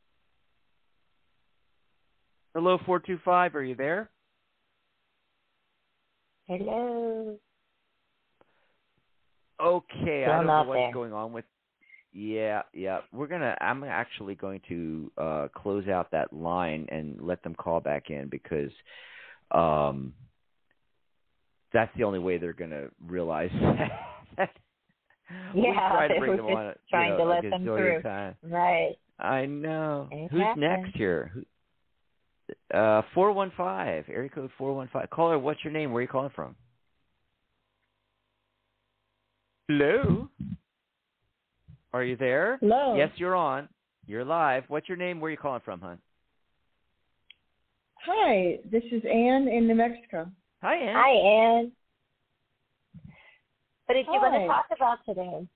[2.53, 3.55] Hello, four two five.
[3.55, 4.09] Are you there?
[6.47, 7.37] Hello.
[9.61, 10.93] Okay, Still I don't know what's there.
[10.93, 11.45] going on with.
[12.13, 12.99] Yeah, yeah.
[13.11, 13.57] We're gonna.
[13.61, 18.29] I'm actually going to uh close out that line and let them call back in
[18.29, 18.71] because,
[19.51, 20.13] um,
[21.75, 23.51] that's the only way they're gonna realize
[24.37, 24.49] that.
[25.53, 26.65] we Yeah, try to they bring them just on.
[26.67, 28.01] you trying know, to a let them through.
[28.01, 28.35] times.
[28.41, 28.95] Right.
[29.19, 30.07] I know.
[30.11, 30.61] It Who's happens.
[30.61, 31.31] next here?
[32.73, 34.05] Uh, four one five.
[34.09, 35.09] Area code four one five.
[35.09, 35.91] Caller, what's your name?
[35.91, 36.55] Where are you calling from?
[39.67, 40.29] Hello.
[41.93, 42.57] Are you there?
[42.61, 42.95] Hello.
[42.95, 43.67] Yes, you're on.
[44.05, 44.63] You're live.
[44.67, 45.19] What's your name?
[45.19, 45.97] Where are you calling from, hon?
[48.05, 50.29] Hi, this is Anne in New Mexico.
[50.65, 50.95] Hi, Ann.
[50.95, 51.11] Hi,
[51.59, 51.73] Ann.
[53.87, 55.47] What did you want to talk about today?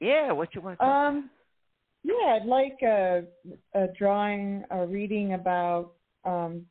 [0.00, 1.30] Yeah, what you want to talk Um,
[2.04, 3.24] yeah, I'd like a,
[3.74, 5.94] a drawing, a reading about,
[6.24, 6.66] um,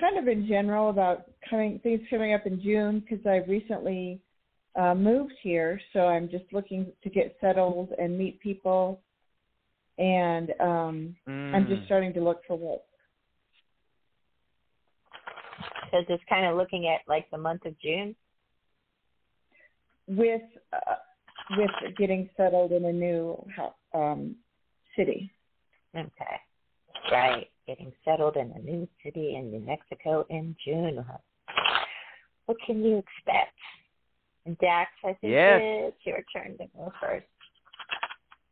[0.00, 4.22] kind of in general about coming things coming up in June because I recently
[4.76, 9.02] uh, moved here, so I'm just looking to get settled and meet people,
[9.98, 11.16] and um,
[11.52, 11.86] I'm just Mm.
[11.86, 12.82] starting to look for work.
[15.90, 18.14] Because it's kind of looking at like the month of June.
[20.06, 20.94] with uh,
[21.56, 24.36] with getting settled in a new hou- um,
[24.96, 25.30] city.
[25.96, 26.36] Okay.
[27.10, 27.48] Right.
[27.66, 31.04] Getting settled in a new city in New Mexico in June.
[32.46, 33.56] What can you expect?
[34.46, 35.60] And Dax, I think Yes.
[35.62, 37.26] it's your turn to go first.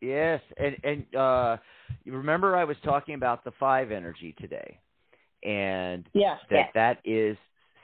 [0.01, 1.57] Yes, and and uh,
[2.05, 4.79] you remember I was talking about the five energy today,
[5.43, 6.39] and Yeah.
[6.51, 6.67] that Yeah.
[6.75, 7.37] that is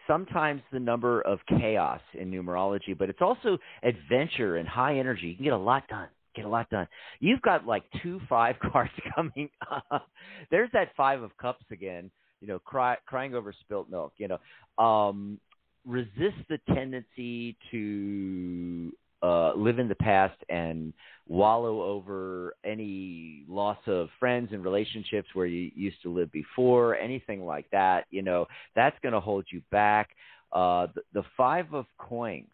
[0.07, 5.29] sometimes the number of chaos in numerology, but it's also adventure and high energy.
[5.29, 6.09] You can get a lot done.
[6.35, 6.89] Get a lot done.
[7.21, 10.09] You've got like two five cards coming up.
[10.51, 12.11] There's that five of cups again.
[12.41, 14.13] You know, cry, crying over spilt milk.
[14.19, 15.41] You know, um,
[15.87, 18.93] resist the tendency to
[19.25, 20.93] uh, live in the past and
[21.27, 27.47] wallow over any loss of friends and relationships where you used to live before, anything
[27.47, 28.05] like that.
[28.11, 30.11] You know, that's going to hold you back.
[30.53, 32.51] Uh, the, the five of coins.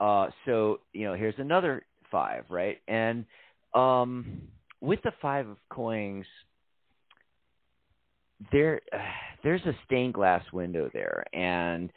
[0.00, 2.78] Uh, so you know, here's another five, right?
[2.88, 3.24] And
[3.72, 4.42] um,
[4.80, 6.26] with the five of coins,
[8.50, 8.80] there
[9.44, 11.92] there's a stained glass window there, and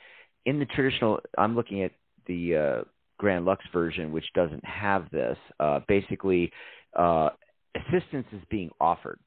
[0.45, 1.93] in the traditional, I'm looking at
[2.27, 2.83] the uh,
[3.17, 5.37] Grand Luxe version, which doesn't have this.
[5.59, 6.51] Uh, basically,
[6.97, 7.29] uh,
[7.75, 9.19] assistance is being offered.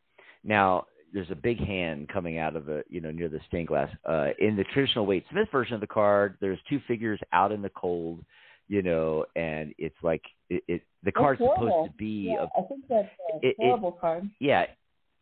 [0.44, 3.90] Now, there's a big hand coming out of the, you know, near the stained glass.
[4.05, 7.62] Uh, in the traditional Waite Smith version of the card, there's two figures out in
[7.62, 8.23] the cold,
[8.69, 11.67] you know, and it's like it, it the That's card's horrible.
[11.67, 14.29] supposed to be Yeah, a I think that's a it- it- horrible card.
[14.40, 14.67] yeah,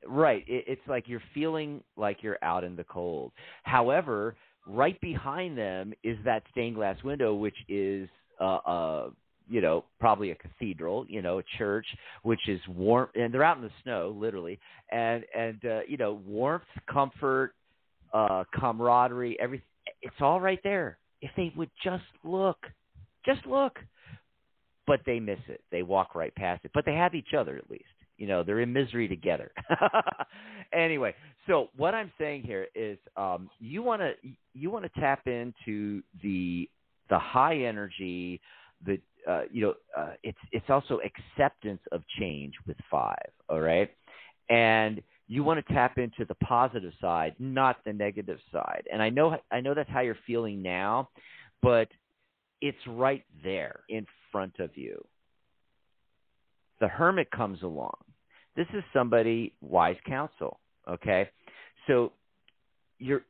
[0.04, 0.44] right.
[0.48, 3.30] It, it's like you're feeling like you're out in the cold.
[3.62, 4.34] However,
[4.66, 8.08] right behind them is that stained glass window, which is
[8.40, 9.10] uh, uh,
[9.48, 11.86] you know, probably a cathedral, you know, a church,
[12.22, 14.58] which is warm, and they're out in the snow, literally,
[14.90, 17.52] and and uh, you know, warmth, comfort,
[18.12, 19.66] uh, camaraderie, everything.
[20.02, 20.98] It's all right there.
[21.22, 22.58] If they would just look,
[23.24, 23.78] just look,
[24.86, 25.62] but they miss it.
[25.70, 26.72] They walk right past it.
[26.74, 27.84] But they have each other at least.
[28.18, 29.52] You know, they're in misery together.
[30.72, 31.14] anyway,
[31.46, 34.12] so what I'm saying here is, um, you want to
[34.54, 36.68] you want to tap into the
[37.08, 38.40] the high energy,
[38.84, 38.98] the
[39.28, 43.30] uh, you know, uh, it's it's also acceptance of change with five.
[43.48, 43.90] All right,
[44.48, 48.84] and you want to tap into the positive side, not the negative side.
[48.92, 51.08] And I know I know that's how you're feeling now,
[51.62, 51.88] but
[52.60, 55.04] it's right there in front of you.
[56.80, 57.96] The hermit comes along.
[58.54, 61.28] This is somebody wise counsel, okay?
[61.86, 62.12] So
[62.98, 63.22] you're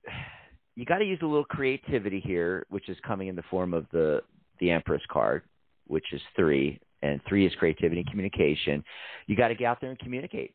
[0.76, 3.86] you got to use a little creativity here, which is coming in the form of
[3.92, 4.22] the
[4.60, 5.42] the Empress card,
[5.86, 8.82] which is 3, and 3 is creativity and communication.
[9.26, 10.54] You got to get out there and communicate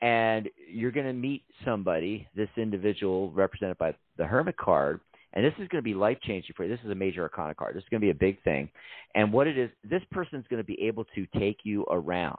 [0.00, 5.00] and you're going to meet somebody, this individual represented by the Hermit card,
[5.32, 6.70] and this is going to be life changing for you.
[6.70, 7.74] This is a major arcana card.
[7.74, 8.70] This is going to be a big thing.
[9.14, 12.38] And what it is, this person's going to be able to take you around.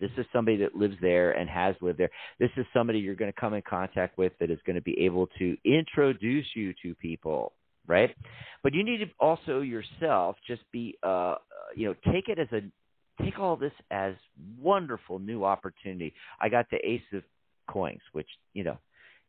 [0.00, 2.10] This is somebody that lives there and has lived there.
[2.38, 4.98] This is somebody you're going to come in contact with that is going to be
[5.04, 7.52] able to introduce you to people,
[7.86, 8.14] right?
[8.62, 11.36] But you need to also yourself just be, uh,
[11.74, 12.60] you know, take it as a
[13.22, 14.14] take all this as
[14.60, 16.14] wonderful new opportunity.
[16.40, 17.22] I got the ace of
[17.68, 18.78] coins, which, you know,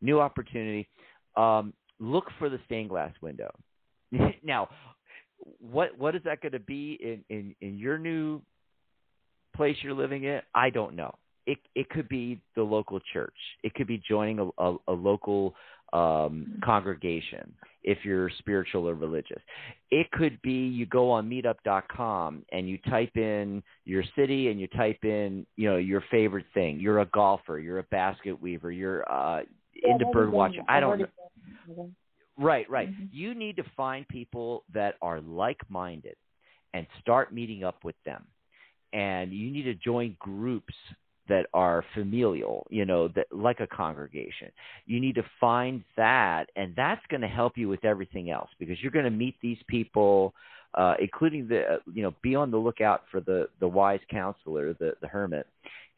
[0.01, 0.88] new opportunity.
[1.36, 3.49] Um, look for the stained glass window.
[4.43, 4.70] now,
[5.59, 8.41] what what is that going to be in, in, in your new
[9.60, 10.39] place you're living in?
[10.55, 11.14] I don't know.
[11.45, 13.39] It it could be the local church.
[13.64, 15.55] It could be joining a, a, a local
[15.93, 17.45] um, congregation
[17.84, 19.41] if you're spiritual or religious.
[19.89, 24.68] It could be you go on meetup.com and you type in your city and you
[24.68, 26.80] type in, you know, your favorite thing.
[26.80, 29.41] You're a golfer, you're a basket weaver, you're uh
[29.76, 30.64] Yeah, into bird watching.
[30.68, 31.07] I don't know.
[32.38, 32.89] Right, right.
[32.89, 33.10] Mhm.
[33.12, 36.16] You need to find people that are like-minded
[36.74, 38.28] and start meeting up with them.
[38.94, 40.74] And you need to join groups
[41.30, 44.52] that are familial, you know, that like a congregation.
[44.86, 48.82] You need to find that and that's going to help you with everything else because
[48.82, 50.34] you're going to meet these people
[50.76, 54.74] uh including the uh, you know be on the lookout for the the wise counselor,
[54.74, 55.48] the the hermit.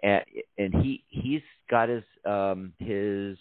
[0.03, 0.23] And
[0.57, 3.37] and he he's got his um his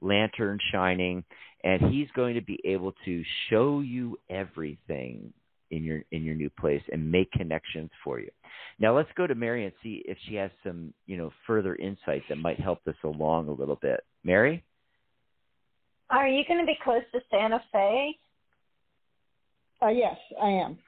[0.00, 1.24] lantern shining
[1.62, 5.32] and he's going to be able to show you everything
[5.74, 8.30] in your in your new place and make connections for you.
[8.78, 12.22] Now let's go to Mary and see if she has some, you know, further insight
[12.28, 14.00] that might help this along a little bit.
[14.24, 14.64] Mary?
[16.10, 18.16] Are you going to be close to Santa Fe?
[19.82, 20.78] Uh, yes, I am.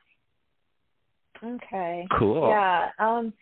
[1.42, 2.06] Okay.
[2.18, 2.48] Cool.
[2.48, 2.90] Yeah.
[2.98, 3.32] Um,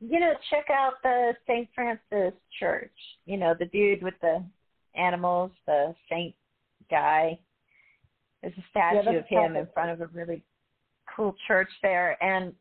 [0.00, 1.68] you know, check out the St.
[1.74, 2.92] Francis Church.
[3.26, 4.44] You know, the dude with the
[4.94, 6.34] animals, the saint
[6.90, 7.38] guy.
[8.42, 10.42] There's a statue that's of him in front of a really
[11.14, 12.22] cool church there.
[12.22, 12.52] And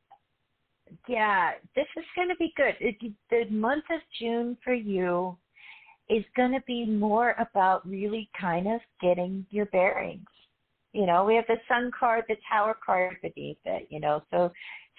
[1.08, 2.76] yeah, this is going to be good.
[2.80, 2.96] It,
[3.30, 5.38] the month of June for you
[6.10, 10.26] is going to be more about really kind of getting your bearings.
[10.94, 14.24] You know, we have the sun card, the tower card beneath it, you know.
[14.32, 14.52] So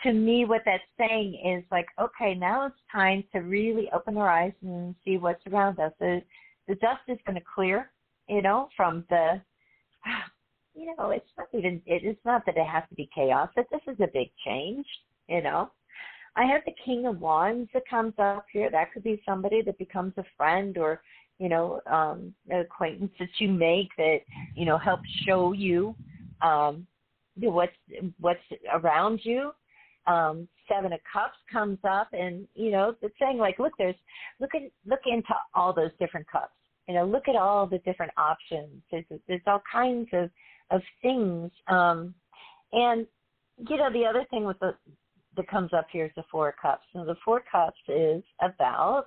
[0.04, 4.30] to me, what that's saying is like, okay, now it's time to really open our
[4.30, 5.92] eyes and see what's around us.
[5.98, 6.22] The,
[6.68, 7.90] the dust is going to clear,
[8.28, 9.40] you know, from the,
[10.74, 13.80] you know, it's not even, it's not that it has to be chaos, but this
[13.86, 14.86] is a big change,
[15.28, 15.70] you know.
[16.36, 18.70] I have the King of Wands that comes up here.
[18.70, 21.02] That could be somebody that becomes a friend or,
[21.38, 24.18] you know, um, an acquaintance that you make that,
[24.54, 25.94] you know, helps show you
[26.40, 26.86] um
[27.36, 27.72] what's
[28.20, 28.40] what's
[28.72, 29.52] around you.
[30.06, 33.96] Um, Seven of Cups comes up and, you know, it's saying like, look, there's
[34.38, 36.54] look at look into all those different cups.
[36.86, 38.82] You know, look at all the different options.
[38.90, 40.30] There's there's all kinds of,
[40.70, 41.50] of things.
[41.68, 42.14] Um
[42.72, 43.06] and
[43.68, 44.74] you know, the other thing with the
[45.36, 46.84] that comes up here is the Four of Cups.
[46.94, 49.06] And the Four Cups is about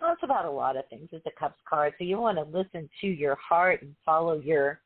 [0.00, 1.08] well, it's about a lot of things.
[1.12, 4.80] It's a Cups card, so you want to listen to your heart and follow your,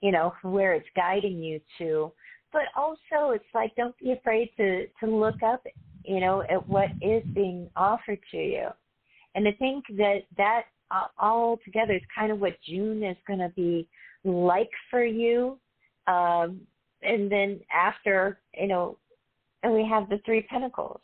[0.00, 2.12] you know, where it's guiding you to.
[2.52, 5.64] But also, it's like don't be afraid to to look up,
[6.04, 8.68] you know, at what is being offered to you.
[9.34, 10.62] And I think that that
[10.92, 13.88] uh, all together is kind of what June is going to be
[14.24, 15.58] like for you.
[16.06, 16.60] Um,
[17.02, 18.98] and then after, you know,
[19.62, 21.00] and we have the three pentacles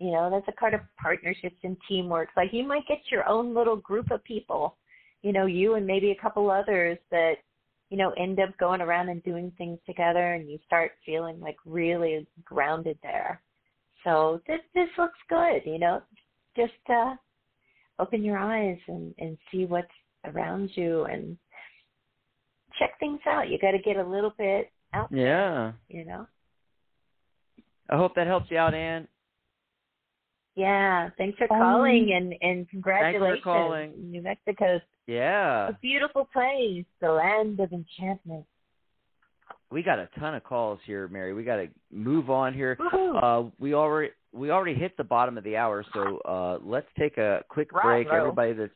[0.00, 3.54] you know that's a card of partnerships and teamwork like you might get your own
[3.54, 4.76] little group of people
[5.22, 7.36] you know you and maybe a couple others that
[7.94, 11.56] you know, end up going around and doing things together and you start feeling like
[11.64, 13.40] really grounded there.
[14.02, 16.02] So this this looks good, you know.
[16.56, 17.14] Just uh
[18.00, 19.86] open your eyes and, and see what's
[20.24, 21.36] around you and
[22.78, 23.48] check things out.
[23.48, 25.72] You gotta get a little bit out there, Yeah.
[25.88, 26.26] you know.
[27.90, 29.06] I hope that helps you out, Ann.
[30.56, 31.10] Yeah.
[31.18, 33.24] Thanks for Um, calling and, and congratulations.
[33.24, 34.10] Thanks for calling.
[34.10, 35.68] New Mexico's Yeah.
[35.68, 38.46] a beautiful place, the land of enchantment.
[39.70, 41.34] We got a ton of calls here, Mary.
[41.34, 42.78] We got to move on here.
[42.92, 47.18] Uh, we already we already hit the bottom of the hour, so uh, let's take
[47.18, 48.08] a quick break.
[48.08, 48.20] Bravo.
[48.20, 48.72] Everybody that's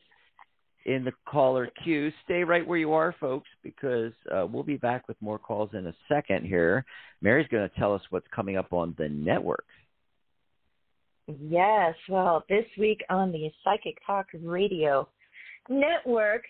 [0.85, 5.07] in the caller queue, stay right where you are, folks, because uh, we'll be back
[5.07, 6.85] with more calls in a second here.
[7.21, 9.65] Mary's going to tell us what's coming up on the network.
[11.39, 15.07] Yes, well, this week on the Psychic Talk Radio
[15.69, 16.43] Network,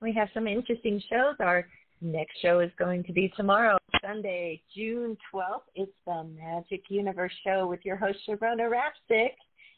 [0.00, 1.34] we have some interesting shows.
[1.40, 1.66] Our
[2.00, 5.62] next show is going to be tomorrow, Sunday, June 12th.
[5.74, 9.32] It's the Magic Universe show with your host, Sharona Rapsick.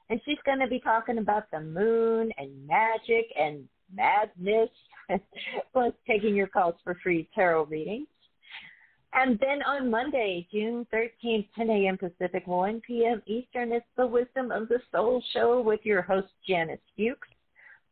[0.09, 3.65] And she's going to be talking about the moon and magic and
[3.95, 4.71] madness,
[5.73, 8.09] plus taking your calls for free tarot readings.
[9.13, 11.97] And then on Monday, June 13th, 10 a.m.
[11.97, 13.23] Pacific, 1 p.m.
[13.27, 17.29] Eastern, it's the Wisdom of the Soul show with your host, Janice Fuchs,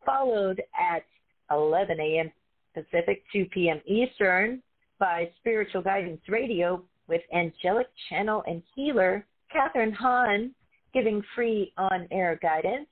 [0.04, 1.04] followed at
[1.50, 2.30] 11 a.m.
[2.74, 3.80] Pacific, 2 p.m.
[3.86, 4.62] Eastern
[4.98, 10.50] by Spiritual Guidance Radio with angelic channel and healer Catherine Hahn
[10.92, 12.88] giving free on-air guidance.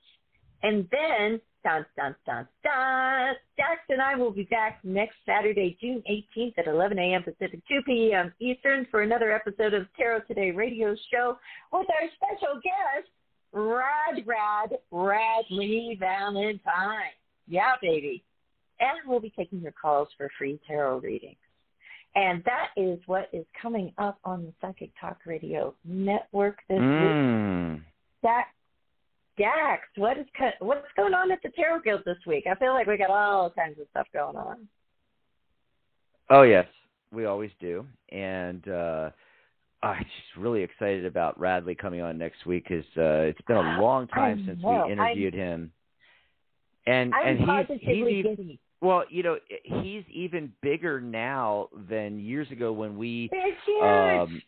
[0.63, 6.03] And then, dun, dun, dun, dun, Dax and I will be back next Saturday, June
[6.09, 7.23] 18th at 11 a.m.
[7.23, 8.33] Pacific, 2 p.m.
[8.39, 11.37] Eastern for another episode of Tarot Today radio show
[11.71, 13.09] with our special guest,
[13.51, 17.13] Rad Rad Radleigh Valentine.
[17.47, 18.23] Yeah, baby.
[18.79, 21.37] And we'll be taking your calls for free tarot readings.
[22.15, 26.81] And that is what is coming up on the Psychic Talk Radio Network this week.
[26.81, 27.81] Mm.
[29.37, 30.25] Dax, what is
[30.59, 32.45] what's going on at the Tarot Guild this week?
[32.49, 34.67] I feel like we got all kinds of stuff going on.
[36.29, 36.67] Oh yes,
[37.11, 39.09] we always do, and uh,
[39.81, 43.77] I'm just really excited about Radleigh coming on next week because uh, it's been a
[43.81, 44.85] long time I since know.
[44.87, 45.71] we interviewed him.
[46.85, 52.49] And I'm and he's he's even, well, you know, he's even bigger now than years
[52.51, 53.29] ago when we
[53.81, 54.41] um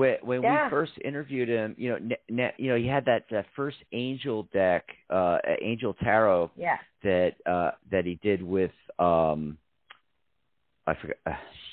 [0.00, 0.64] when when Yeah.
[0.64, 3.76] we first interviewed him, you know, ne, ne, you know, he had that, that first
[3.92, 6.78] Angel deck, uh Angel Tarot yeah.
[7.02, 9.58] that uh that he did with um
[10.86, 11.32] I forgot uh,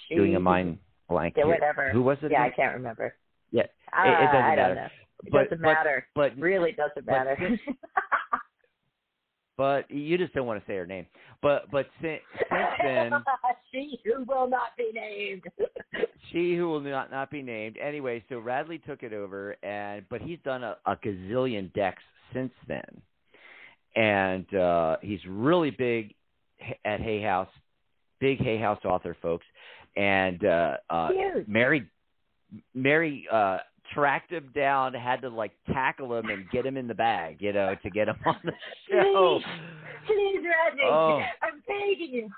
[0.09, 0.77] doing a mind
[1.09, 1.89] blank Yeah, whatever.
[1.91, 2.31] Who was it?
[2.31, 3.15] Yeah, I can't remember.
[3.51, 3.63] Yeah,
[3.97, 4.75] Uh, it doesn't I don't matter.
[4.75, 4.87] know.
[5.23, 6.07] It But- doesn't but- matter.
[6.13, 7.35] but It really doesn't matter.
[7.39, 7.61] since-
[9.57, 11.05] but you just don't want to say her name.
[11.41, 13.11] But but since, since then,
[13.71, 15.43] she who will not be named.
[16.31, 17.77] she who will not not be named.
[17.77, 22.03] Anyway, so Radleigh took it over, and but he's done a, a gazillion decks
[22.33, 23.01] since then,
[23.95, 26.13] and uh, he's really big
[26.85, 27.49] at Hay House,
[28.19, 29.45] big Hay House author, folks,
[29.95, 31.09] and uh, uh,
[31.47, 31.87] Mary
[32.73, 33.57] Mary uh,
[33.93, 37.53] tracked him down, had to like tackle him and get him in the bag, you
[37.53, 38.53] know, to get him on the
[38.89, 39.39] show.
[40.05, 40.83] Please, Rodney.
[40.85, 41.21] Oh.
[41.41, 42.29] I'm begging you.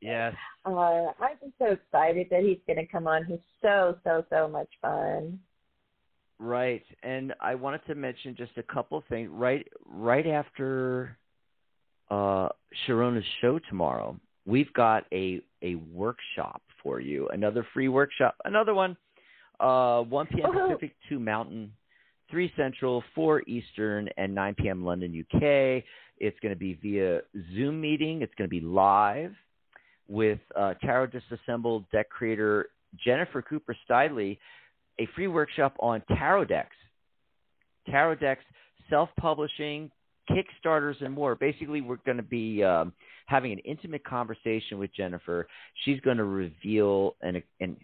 [0.00, 0.34] Yes.
[0.64, 3.24] Uh, I'm just so excited that he's going to come on.
[3.24, 5.40] He's so, so, so much fun.
[6.38, 9.30] Right, and I wanted to mention just a couple things.
[9.32, 11.16] Right, right after
[12.10, 12.48] uh,
[12.86, 17.26] Sharona's show tomorrow, we've got a a workshop for you.
[17.28, 18.36] Another free workshop.
[18.44, 18.98] Another one.
[19.60, 20.50] Uh, 1 p.m.
[20.50, 20.68] Woohoo.
[20.68, 21.72] Pacific, 2 Mountain,
[22.30, 24.84] 3 Central, 4 Eastern, and 9 p.m.
[24.84, 25.82] London, UK.
[26.18, 27.20] It's going to be via
[27.54, 28.22] Zoom meeting.
[28.22, 29.32] It's going to be live
[30.08, 32.68] with uh, Tarot Disassembled deck creator
[33.04, 34.38] Jennifer Cooper Stidley
[34.98, 36.76] a free workshop on tarot decks,
[37.88, 38.44] tarot decks,
[38.88, 39.90] self-publishing,
[40.30, 41.34] Kickstarters, and more.
[41.34, 42.92] Basically, we're going to be um,
[43.26, 45.46] having an intimate conversation with Jennifer.
[45.84, 47.76] She's going to reveal and and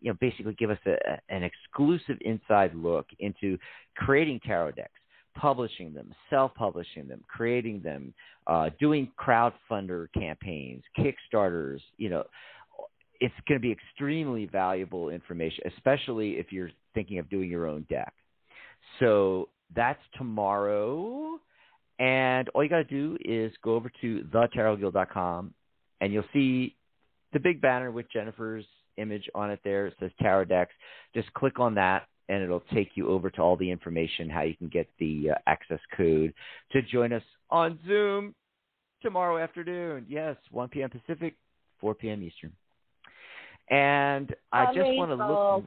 [0.00, 0.96] you know basically give us a,
[1.28, 3.58] an exclusive inside look into
[3.96, 5.00] creating tarot decks,
[5.34, 8.14] publishing them, self-publishing them, creating them,
[8.46, 11.80] uh, doing crowdfunder campaigns, Kickstarters.
[11.96, 12.24] You know,
[13.20, 17.86] it's going to be extremely valuable information, especially if you're thinking of doing your own
[17.88, 18.12] deck.
[18.98, 21.38] So that's tomorrow.
[22.00, 25.54] And all you got to do is go over to thetarotguild.com
[26.00, 26.74] and you'll see
[27.34, 28.64] the big banner with Jennifer's
[28.96, 29.86] image on it there.
[29.86, 30.72] It says Tarot Decks.
[31.14, 34.56] Just click on that and it'll take you over to all the information, how you
[34.56, 36.32] can get the uh, access code
[36.72, 38.34] to join us on Zoom
[39.02, 40.06] tomorrow afternoon.
[40.08, 40.88] Yes, 1 p.m.
[40.88, 41.36] Pacific,
[41.80, 42.22] 4 p.m.
[42.22, 42.52] Eastern.
[43.68, 45.64] And I just want to look.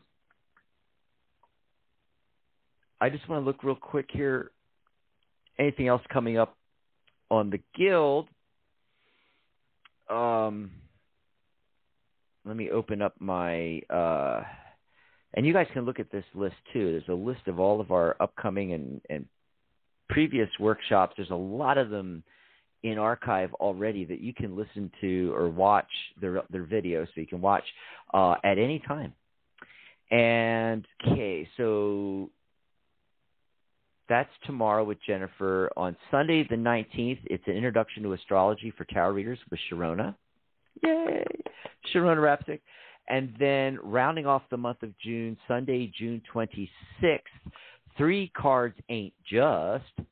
[3.00, 4.52] I just want to look real quick here.
[5.60, 6.58] Anything else coming up
[7.30, 8.28] on the guild?
[10.10, 10.72] Um,
[12.46, 13.82] let me open up my.
[13.90, 14.44] Uh,
[15.34, 16.92] and you guys can look at this list too.
[16.92, 19.26] There's a list of all of our upcoming and, and
[20.10, 21.14] previous workshops.
[21.18, 22.24] There's a lot of them
[22.84, 25.88] in archive already that you can listen to or watch
[26.20, 27.64] their their videos, so you can watch
[28.14, 29.14] uh, at any time.
[30.12, 32.30] And okay, so
[34.10, 35.70] that's tomorrow with Jennifer.
[35.78, 40.16] On Sunday the 19th, it's an introduction to astrology for tarot readers with Sharona.
[40.84, 41.26] Yay!
[41.94, 42.60] Sharona Rapsick.
[43.10, 47.20] And then rounding off the month of June, Sunday, June 26th,
[47.98, 50.08] Three Cards Ain't Just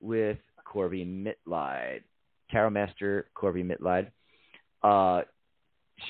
[0.00, 2.00] with Corby Mitleid,
[2.50, 4.08] Tarot Master Corby Mitleid.
[4.82, 5.22] Uh,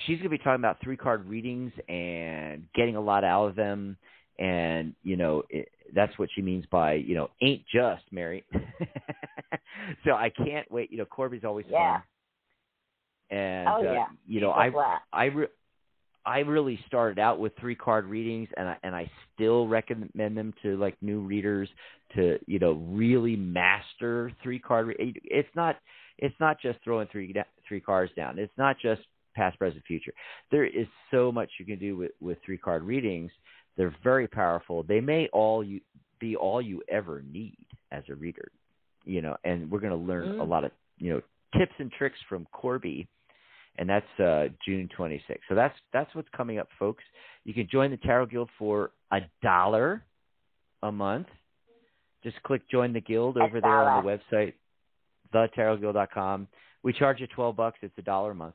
[0.06, 3.54] she's going to be talking about three card readings and getting a lot out of
[3.54, 3.96] them.
[4.42, 8.44] And, you know, it, that's what she means by, you know, ain't just, Mary.
[10.04, 10.90] so I can't wait.
[10.90, 11.92] You know, Corby's always yeah.
[11.92, 12.02] fun.
[13.38, 14.06] And, oh, uh, yeah.
[14.26, 14.70] you know, I,
[15.12, 15.46] I, re-
[16.26, 20.52] I really started out with three card readings, and I, and I still recommend them
[20.62, 21.68] to like new readers
[22.14, 24.88] to you know really master three card.
[24.88, 25.76] Re- it's not
[26.18, 27.34] it's not just throwing three
[27.66, 28.38] three cards down.
[28.38, 29.02] It's not just
[29.34, 30.12] past, present, future.
[30.50, 33.32] There is so much you can do with with three card readings.
[33.76, 34.82] They're very powerful.
[34.82, 35.80] They may all you
[36.20, 38.50] be all you ever need as a reader,
[39.04, 39.36] you know.
[39.44, 40.40] And we're going to learn mm.
[40.40, 41.20] a lot of you know
[41.58, 43.08] tips and tricks from Corby
[43.78, 45.38] and that's uh, June 26th.
[45.48, 47.04] So that's that's what's coming up, folks.
[47.44, 50.04] You can join the Tarot Guild for a dollar
[50.82, 51.26] a month.
[52.22, 54.54] Just click join the guild over there on the website,
[55.34, 56.46] thetarotguild.com.
[56.84, 57.78] We charge you 12 bucks.
[57.82, 58.54] It's a dollar a month,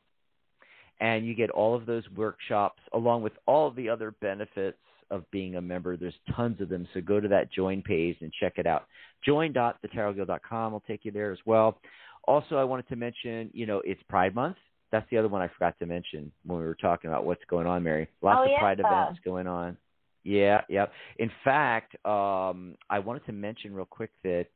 [1.02, 4.78] and you get all of those workshops along with all the other benefits
[5.12, 5.98] of being a member.
[5.98, 6.88] There's tons of them.
[6.94, 8.86] So go to that join page and check it out.
[9.26, 11.80] Join.thetarotguild.com will take you there as well.
[12.28, 14.58] Also, I wanted to mention, you know, it's Pride Month
[14.92, 17.68] that's the other one I forgot to mention when we were talking about what's going
[17.68, 18.08] on, Mary.
[18.22, 18.60] Lots oh, of yeah.
[18.60, 19.78] pride events going on.
[20.24, 20.86] Yeah, yeah.
[21.18, 24.48] In fact, um, I wanted to mention real quick that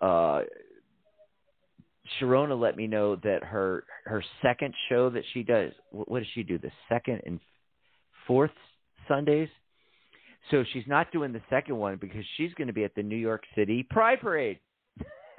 [0.00, 0.42] uh,
[2.20, 5.72] Sharona let me know that her her second show that she does.
[5.90, 6.58] What, what does she do?
[6.58, 7.40] The second and
[8.26, 8.50] fourth
[9.08, 9.48] Sundays.
[10.50, 13.16] So she's not doing the second one because she's going to be at the New
[13.16, 14.58] York City Pride Parade.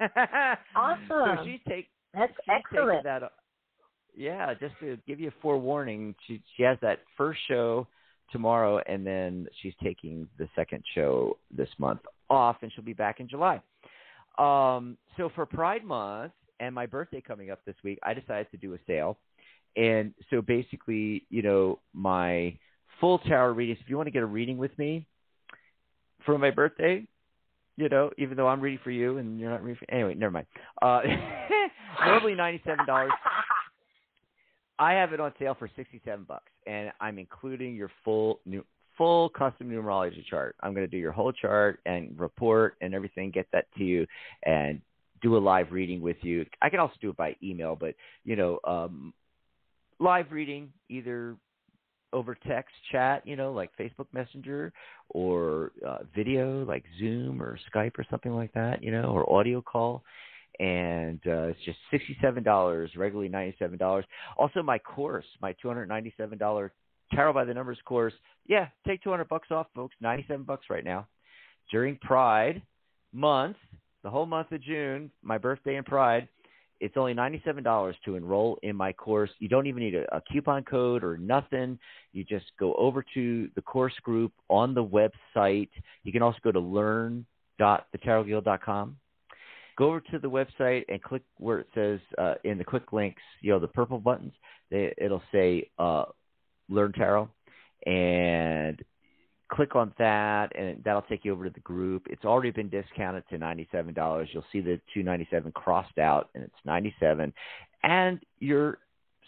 [0.76, 1.06] awesome.
[1.08, 3.04] So she's take that's she's excellent.
[3.04, 3.22] That,
[4.16, 7.86] yeah, just to give you a forewarning, she she has that first show
[8.32, 12.00] tomorrow, and then she's taking the second show this month
[12.30, 13.60] off, and she'll be back in July.
[14.38, 18.56] Um, so for Pride Month and my birthday coming up this week, I decided to
[18.56, 19.18] do a sale,
[19.76, 22.56] and so basically, you know, my
[23.00, 23.78] full tarot readings.
[23.82, 25.06] If you want to get a reading with me
[26.24, 27.06] for my birthday,
[27.76, 30.30] you know, even though I'm reading for you and you're not reading for anyway, never
[30.30, 30.46] mind.
[30.80, 31.00] Uh,
[32.06, 33.12] normally ninety seven dollars.
[34.78, 38.64] I have it on sale for sixty-seven bucks, and I'm including your full new
[38.96, 40.56] full custom numerology chart.
[40.60, 44.06] I'm going to do your whole chart and report and everything, get that to you,
[44.44, 44.80] and
[45.20, 46.44] do a live reading with you.
[46.62, 49.12] I can also do it by email, but you know, um,
[49.98, 51.36] live reading either
[52.14, 54.72] over text chat, you know, like Facebook Messenger,
[55.10, 59.60] or uh, video like Zoom or Skype or something like that, you know, or audio
[59.60, 60.02] call
[60.60, 64.04] and uh, it's just sixty-seven dollars, regularly ninety-seven dollars.
[64.36, 66.72] Also, my course, my two hundred ninety-seven dollar
[67.12, 68.14] Tarot by the Numbers course.
[68.46, 69.96] Yeah, take two hundred bucks off, folks.
[70.00, 71.08] Ninety-seven bucks right now
[71.70, 72.62] during Pride
[73.12, 73.56] month,
[74.02, 76.28] the whole month of June, my birthday and Pride.
[76.84, 79.30] It's only ninety-seven dollars to enroll in my course.
[79.38, 81.78] You don't even need a, a coupon code or nothing.
[82.12, 85.70] You just go over to the course group on the website.
[86.02, 88.96] You can also go to learn.thetarotguild.com
[89.76, 93.20] go over to the website and click where it says uh, in the quick links,
[93.40, 94.32] you know, the purple buttons.
[94.70, 96.04] They, it'll say uh,
[96.68, 97.28] Learn Tarot,
[97.86, 98.80] and
[99.54, 102.06] click on that, and that'll take you over to the group.
[102.10, 104.28] It's already been discounted to ninety-seven dollars.
[104.32, 107.32] You'll see the two ninety-seven crossed out, and it's ninety-seven.
[107.82, 108.78] And your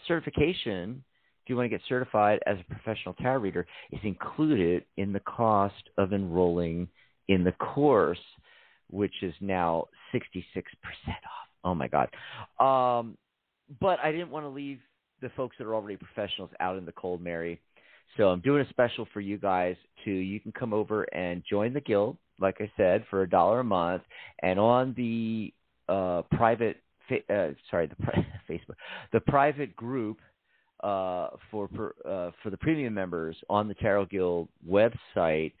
[0.07, 1.03] certification,
[1.43, 5.21] if you want to get certified as a professional tarot reader, is included in the
[5.21, 6.87] cost of enrolling
[7.27, 8.19] in the course
[8.89, 11.47] which is now 66% off.
[11.63, 12.09] Oh my God.
[12.59, 13.17] Um,
[13.81, 14.79] but I didn't want to leave
[15.21, 17.59] the folks that are already professionals out in the cold, Mary.
[18.15, 21.73] So I'm doing a special for you guys to you can come over and join
[21.73, 24.03] the guild, like I said, for a dollar a month,
[24.41, 25.53] and on the
[25.89, 26.77] uh, private,
[27.11, 28.75] uh, sorry, the pri- Facebook,
[29.13, 30.19] the private group.
[30.83, 35.53] uh, for per, uh, for the premium members on the Tarot Guild website,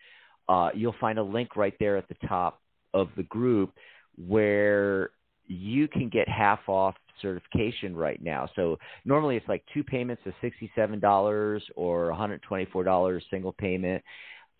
[0.47, 2.61] uh, you'll find a link right there at the top
[2.93, 3.73] of the group
[4.17, 5.11] where
[5.47, 8.49] you can get half off certification right now.
[8.55, 14.03] So normally it's like two payments of $67 or $124 single payment.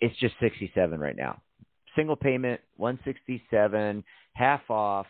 [0.02, 1.42] It's just 67 right now.
[1.96, 4.04] Single payment 167
[4.34, 5.08] half off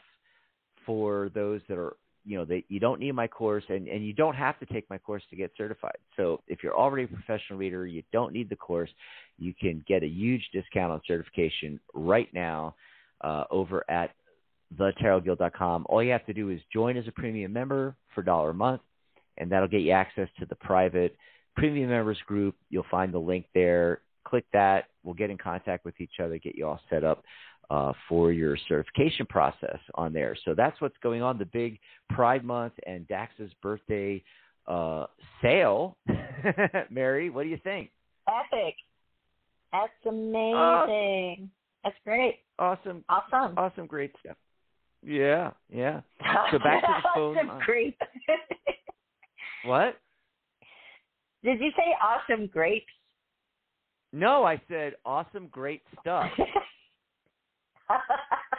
[0.86, 4.14] for those that are you know that you don't need my course and and you
[4.14, 5.98] don't have to take my course to get certified.
[6.18, 8.90] So if you're already a professional reader, you don't need the course.
[9.38, 12.76] You can get a huge discount on certification right now
[13.22, 14.12] uh, over at
[14.76, 15.86] thetarotguild.com.
[15.90, 18.54] All you have to do is join as a premium member for a dollar a
[18.54, 18.82] month,
[19.38, 21.16] and that'll get you access to the private
[21.56, 22.56] premium members group.
[22.70, 24.02] You'll find the link there.
[24.26, 24.86] Click that.
[25.04, 27.24] We'll get in contact with each other, get you all set up
[27.70, 30.36] uh, for your certification process on there.
[30.46, 31.38] So that's what's going on.
[31.38, 34.24] The big Pride Month and Dax's birthday
[34.68, 35.06] uh,
[35.42, 35.98] sale.
[36.90, 37.90] Mary, what do you think?
[38.28, 38.76] Epic.
[39.72, 41.50] That's amazing.
[41.84, 42.40] That's great.
[42.60, 43.04] Awesome.
[43.10, 43.58] Awesome.
[43.58, 43.86] Awesome.
[43.86, 44.38] Great stuff.
[45.08, 46.02] Yeah, yeah.
[46.52, 47.38] So back to the phone.
[47.38, 47.98] awesome grapes.
[49.66, 49.98] what?
[51.44, 52.86] Did you say awesome grapes?
[54.12, 56.30] No, I said awesome, great stuff.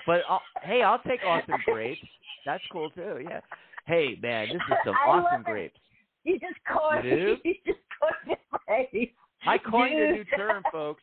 [0.07, 2.01] but I'll, hey, I'll take awesome grapes.
[2.47, 3.19] That's cool too.
[3.23, 3.41] Yeah.
[3.87, 5.79] Hey, man, this is some I awesome grapes.
[6.25, 7.05] You just coined.
[7.05, 7.37] You?
[7.45, 8.39] You just coined it
[8.69, 9.13] right.
[9.47, 11.03] I coined a new term, folks.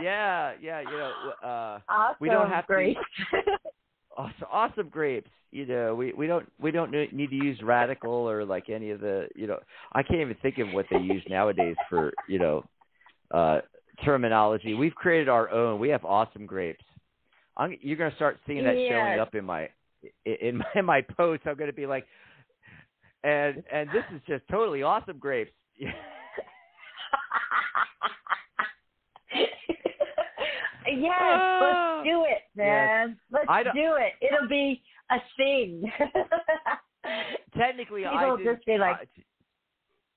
[0.00, 0.80] Yeah, yeah.
[0.80, 3.00] You know, uh, Awesome We don't have to- grapes.
[4.18, 5.30] Awesome, awesome grapes.
[5.50, 9.00] You know, we we don't we don't need to use radical or like any of
[9.00, 9.58] the you know
[9.92, 12.64] I can't even think of what they use nowadays for you know
[13.32, 13.60] uh
[14.04, 14.74] terminology.
[14.74, 15.80] We've created our own.
[15.80, 16.84] We have awesome grapes.
[17.56, 19.68] I'm, you're going to start seeing that showing up in my
[20.24, 21.46] in my, in my posts.
[21.48, 22.06] I'm going to be like,
[23.24, 25.50] and and this is just totally awesome grapes.
[30.96, 33.18] yes, let's do it, man.
[33.30, 34.12] Let's don't- it.
[34.20, 35.90] It'll be a thing.
[37.56, 38.54] technically, I People didn't.
[38.56, 39.04] just be like, uh,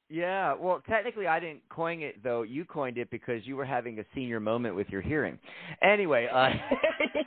[0.10, 2.42] yeah, well, technically, I didn't coin it though.
[2.42, 5.40] You coined it because you were having a senior moment with your hearing.
[5.82, 6.50] Anyway, uh,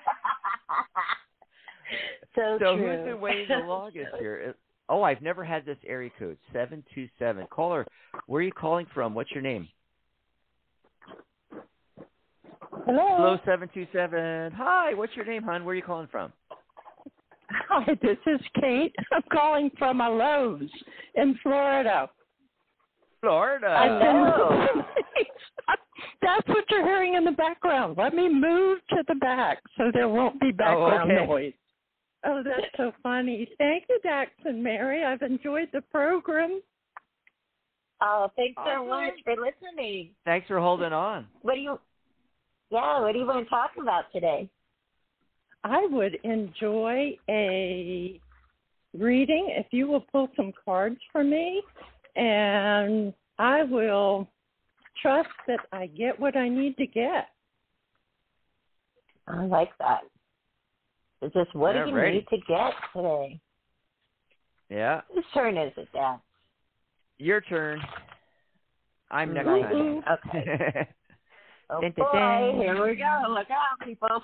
[2.35, 2.97] so, so true.
[2.97, 4.47] who's been waiting the longest here?
[4.51, 4.53] Uh,
[4.87, 7.47] Oh, I've never had this area code seven two seven.
[7.51, 7.87] Caller,
[8.27, 9.15] where are you calling from?
[9.15, 9.67] What's your name?
[12.87, 13.17] Hello.
[13.17, 14.53] Hello, seven two seven.
[14.53, 15.65] Hi, what's your name, hon?
[15.65, 16.33] Where are you calling from?
[17.69, 18.95] Hi, this is Kate.
[19.13, 20.69] I'm calling from a Lowe's
[21.15, 22.11] in Florida.
[23.21, 23.69] Florida.
[23.69, 24.69] I've Oh.
[24.75, 24.85] been-
[26.21, 27.97] That's what you're hearing in the background.
[27.97, 31.27] Let me move to the back so there won't be background oh, okay.
[31.27, 31.53] noise.
[32.27, 33.49] Oh, that's so funny.
[33.59, 35.05] Thank you, Dax and Mary.
[35.05, 36.61] I've enjoyed the program.
[38.01, 40.11] Oh, thanks so much for listening.
[40.25, 41.27] Thanks for holding on.
[41.43, 41.79] What do you?
[42.71, 44.49] Yeah, what do you want to talk about today?
[45.63, 48.21] I would enjoy a
[48.97, 51.63] reading if you will pull some cards for me,
[52.17, 54.29] and I will
[55.01, 57.29] trust that I get what I need to get.
[59.27, 60.03] I like that.
[61.23, 62.17] It's just what Yeah, do you ready.
[62.17, 63.41] need to get today?
[64.69, 66.19] Yeah, Whose turn is it, Dad?
[67.19, 67.81] your turn.
[69.11, 69.77] I'm next Ooh, time.
[69.77, 70.03] ooh.
[70.29, 70.89] Okay.
[71.71, 72.57] Oh dun, boy, dun.
[72.61, 73.23] here we go.
[73.31, 74.09] Look out, people.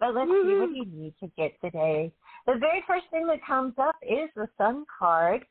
[0.00, 2.12] but let's see what you need to get today.
[2.46, 5.44] The very first thing that comes up is the Sun card,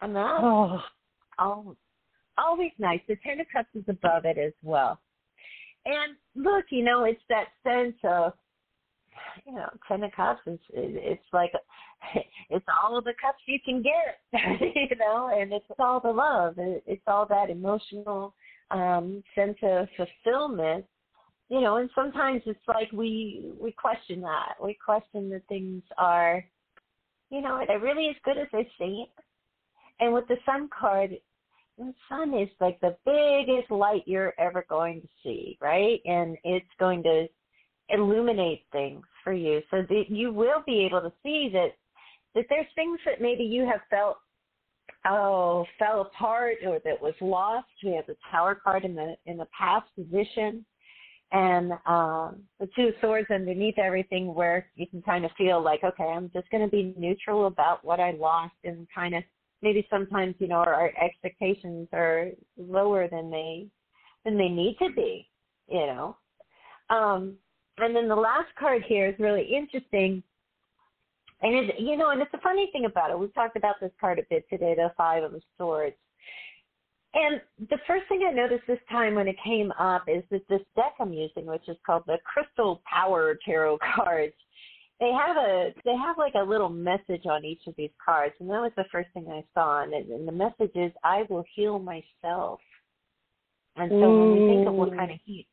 [0.00, 0.80] and that's Oh,
[1.38, 1.76] al-
[2.38, 3.00] always nice.
[3.08, 4.98] The Ten of Cups is above it as well.
[5.84, 8.32] And look, you know, it's that sense of,
[9.46, 11.52] you know, Ten of Cups is it's like
[12.50, 14.20] it's all of the cups you can get,
[14.60, 16.54] you know, and it's all the love.
[16.58, 18.34] It's all that emotional
[18.70, 20.84] um sense of fulfillment
[21.48, 24.54] you know and sometimes it's like we we question that.
[24.62, 26.44] We question that things are
[27.30, 29.06] you know are they really as good as they seem?
[29.98, 31.10] And with the sun card
[31.78, 36.00] the sun is like the biggest light you're ever going to see right?
[36.04, 37.26] And it's going to
[37.88, 41.70] illuminate things for you so that you will be able to see that
[42.34, 44.18] that there's things that maybe you have felt
[45.06, 47.68] oh fell apart or that was lost.
[47.84, 50.64] We have the tower card in the in the past position,
[51.32, 56.04] and um, the two swords underneath everything, where you can kind of feel like, okay,
[56.04, 59.22] I'm just going to be neutral about what I lost, and kind of
[59.62, 63.66] maybe sometimes you know our, our expectations are lower than they
[64.24, 65.28] than they need to be,
[65.68, 66.16] you know.
[66.90, 67.36] Um,
[67.78, 70.22] and then the last card here is really interesting
[71.42, 73.18] And it, you know, and it's a funny thing about it.
[73.18, 75.96] We've talked about this card a bit today, the Five of Swords.
[77.12, 80.60] And the first thing I noticed this time when it came up is that this
[80.76, 84.34] deck I'm using, which is called the Crystal Power Tarot cards,
[85.00, 88.50] they have a they have like a little message on each of these cards, and
[88.50, 89.82] that was the first thing I saw.
[89.82, 92.60] And, and the message is, "I will heal myself."
[93.76, 94.98] And so when we think of what mm.
[94.98, 95.46] kind of heat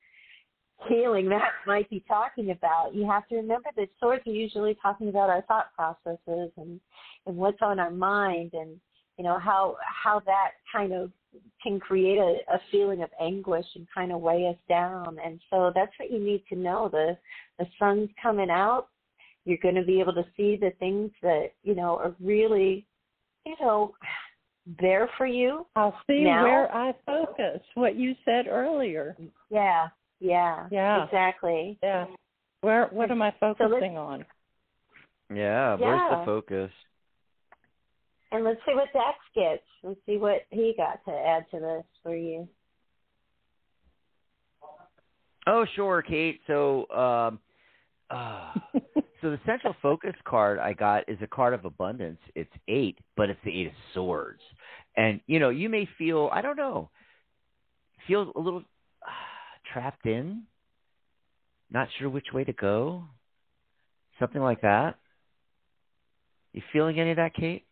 [0.87, 5.09] healing that might be talking about, you have to remember that swords are usually talking
[5.09, 6.79] about our thought processes and
[7.25, 8.79] and what's on our mind, and
[9.17, 11.11] you know how how that kind of
[11.61, 15.17] can create a, a feeling of anguish and kind of weigh us down.
[15.23, 16.89] And so that's what you need to know.
[16.91, 17.17] The
[17.59, 18.87] the sun's coming out.
[19.45, 22.85] You're going to be able to see the things that you know are really,
[23.45, 23.93] you know,
[24.79, 25.65] there for you.
[25.75, 26.43] I'll see now.
[26.43, 27.61] where I focus.
[27.75, 29.15] What you said earlier.
[29.49, 29.87] Yeah,
[30.19, 31.05] yeah, Yeah.
[31.05, 31.77] exactly.
[31.81, 32.07] Yeah.
[32.61, 32.87] Where?
[32.87, 34.25] What am I let's- focusing on?
[35.33, 36.19] Yeah, where's Yeah.
[36.19, 36.71] the focus?
[38.31, 39.63] And let's see what Dax gets.
[39.83, 42.47] Let's see what he got to add to this for you.
[45.45, 46.41] Oh, sure, Kate.
[46.47, 47.39] So, um,
[48.09, 48.53] uh,
[49.21, 52.19] so the central focus card I got is a card of abundance.
[52.35, 54.41] It's eight, but it's the eight of swords.
[54.97, 56.89] And you know, you may feel I don't know,
[58.07, 58.63] feel a little
[59.73, 60.43] trapped in,
[61.69, 63.03] not sure which way to go,
[64.19, 64.95] something like that.
[66.53, 67.65] You feeling any of that, Kate?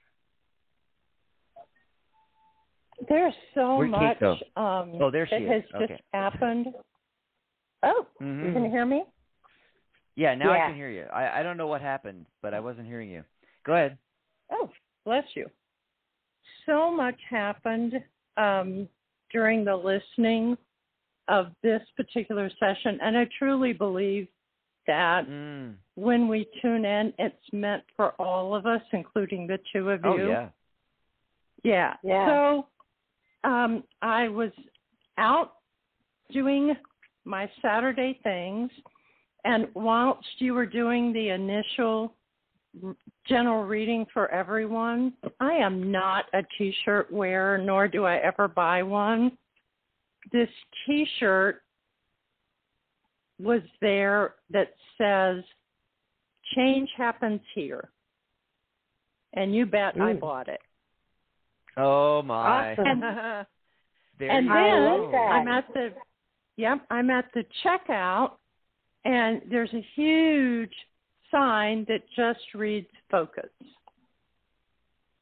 [3.09, 4.21] There's so Where'd much
[4.55, 5.63] um Oh, there she that is.
[5.63, 5.93] has Okay.
[5.93, 6.67] just happened.
[7.83, 8.45] Oh, Mhm.
[8.47, 9.03] you can hear me?
[10.15, 11.03] Yeah, now I can hear you.
[11.11, 13.23] I, I don't know what happened, but I wasn't hearing you.
[13.65, 13.97] Go ahead.
[14.49, 14.69] Oh,
[15.03, 15.49] bless you.
[16.65, 18.01] So much happened
[18.37, 18.87] um,
[19.31, 20.57] during the listening
[21.27, 24.27] of this particular session, and I truly believe
[24.87, 25.75] that Mm.
[25.95, 30.11] when we tune in, it's meant for all of us, including the two of you.
[30.11, 30.49] Oh yeah.
[31.63, 31.95] Yeah.
[32.03, 32.27] Yeah.
[32.27, 32.67] So
[33.43, 34.51] um, I was
[35.17, 35.55] out
[36.29, 36.75] doing
[37.23, 38.69] my Saturday things,
[39.43, 42.13] and whilst you were doing the initial
[43.25, 48.83] general reading for everyone, I am not a T-shirt wearer, nor do I ever buy
[48.83, 49.37] one.
[50.31, 50.49] This
[50.85, 51.61] T-shirt
[53.39, 55.43] was there that says
[56.55, 57.89] "Change happens here,"
[59.33, 60.19] and you bet I Mm.
[60.19, 60.61] bought it.
[61.77, 62.71] Oh my.
[62.73, 62.99] Awesome.
[64.17, 65.11] there and then I love go.
[65.11, 65.31] that.
[65.31, 65.93] I'm at the
[66.55, 68.37] yep, I'm at the checkout
[69.03, 70.73] and there's a huge
[71.29, 73.49] sign that just reads focus,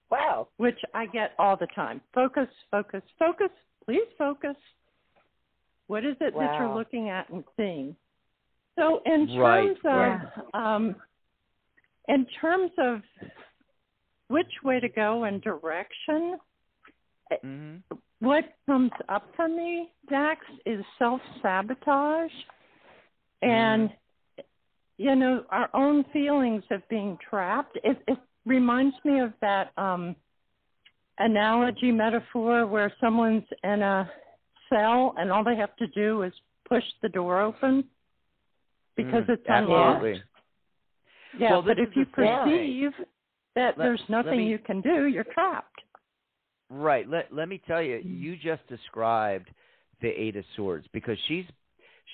[0.09, 0.47] Wow.
[0.57, 2.01] which I get all the time.
[2.13, 3.49] Focus, focus, focus,
[3.85, 4.55] please focus.
[5.93, 7.95] What is it that you're looking at and seeing?
[8.79, 10.23] So in Right, terms
[10.55, 10.95] of um
[12.07, 13.01] in terms of
[14.27, 16.39] which way to go and direction,
[17.45, 17.83] Mhm.
[18.21, 22.33] what comes up for me, Dax, is self sabotage
[23.43, 23.91] and
[24.97, 27.77] you know, our own feelings of being trapped.
[27.83, 28.17] It it
[28.47, 30.15] reminds me of that um
[31.19, 34.11] analogy metaphor where someone's in a
[34.73, 36.33] cell and all they have to do is
[36.67, 37.83] push the door open
[38.95, 40.03] because Mm, it's unlocked.
[40.03, 40.23] absolutely.
[41.39, 42.45] Yeah, Well, but if you the thing.
[42.45, 42.91] perceive
[43.55, 45.81] that Let- there's nothing me- you can do, you're trapped.
[46.69, 47.07] Right.
[47.07, 49.49] Let let me tell you, you just described
[50.01, 51.45] the Eight of Swords because she's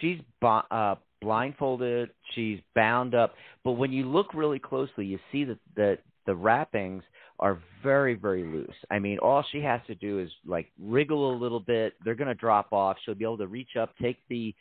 [0.02, 5.60] she's uh, blindfolded, she's bound up, but when you look really closely, you see that
[5.76, 7.04] the the wrappings
[7.40, 8.76] are very very loose.
[8.92, 11.94] I mean, all she has to do is like wriggle a little bit.
[12.04, 12.98] They're going to drop off.
[13.04, 14.54] She'll be able to reach up, take the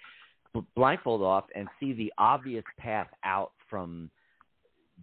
[0.74, 4.10] blindfold off, and see the obvious path out from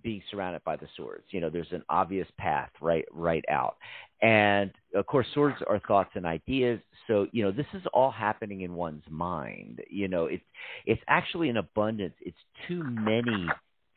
[0.04, 1.24] being surrounded by the swords.
[1.30, 3.76] You know, there's an obvious path right right out.
[4.22, 6.80] And of course swords are thoughts and ideas.
[7.08, 9.82] So, you know, this is all happening in one's mind.
[9.90, 10.44] You know, it's
[10.86, 12.16] it's actually an abundance.
[12.22, 13.48] It's too many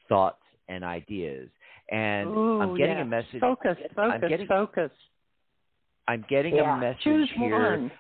[0.09, 1.49] thoughts and ideas.
[1.91, 3.03] And Ooh, I'm getting yeah.
[3.03, 4.91] a message Focus, focus, getting- focus.
[6.07, 6.77] I'm getting Yeah.
[6.77, 7.59] a message Choose here.
[7.71, 7.91] one.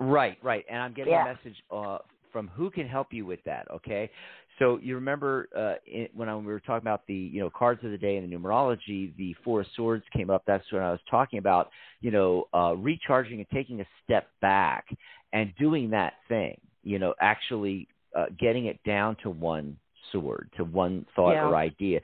[0.00, 0.64] Right, right.
[0.68, 1.24] And I'm getting Yeah.
[1.24, 1.98] a message uh,
[2.32, 3.70] from who can help you with that.
[3.70, 4.10] Okay,
[4.58, 7.84] so you remember uh, in, when I, we were talking about the you know cards
[7.84, 10.42] of the day and the numerology, the Four of Swords came up.
[10.46, 11.70] That's when I was talking about
[12.00, 14.86] you know uh, recharging and taking a step back
[15.32, 16.60] and doing that thing.
[16.82, 17.86] You know, actually
[18.16, 19.76] uh, getting it down to one
[20.12, 21.46] sword, to one thought Yeah.
[21.46, 22.00] or idea.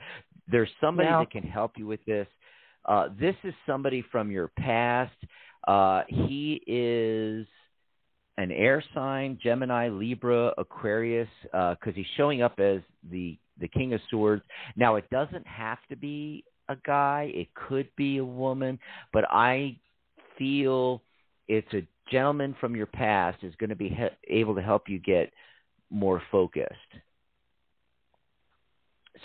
[0.51, 1.21] There's somebody Yeah.
[1.21, 2.27] that can help you with this.
[2.85, 5.17] Uh, this is somebody from your past.
[5.67, 7.47] Uh, he is
[8.39, 12.81] an air sign, Gemini, Libra, Aquarius, because he's showing up as
[13.11, 14.43] the the King of Swords.
[14.75, 18.79] Now, it doesn't have to be a guy; it could be a woman,
[19.13, 19.79] but I
[20.39, 21.03] feel
[21.47, 24.99] it's a gentleman from your past is going to be he- able to help you
[24.99, 25.33] get
[25.91, 26.73] more focused.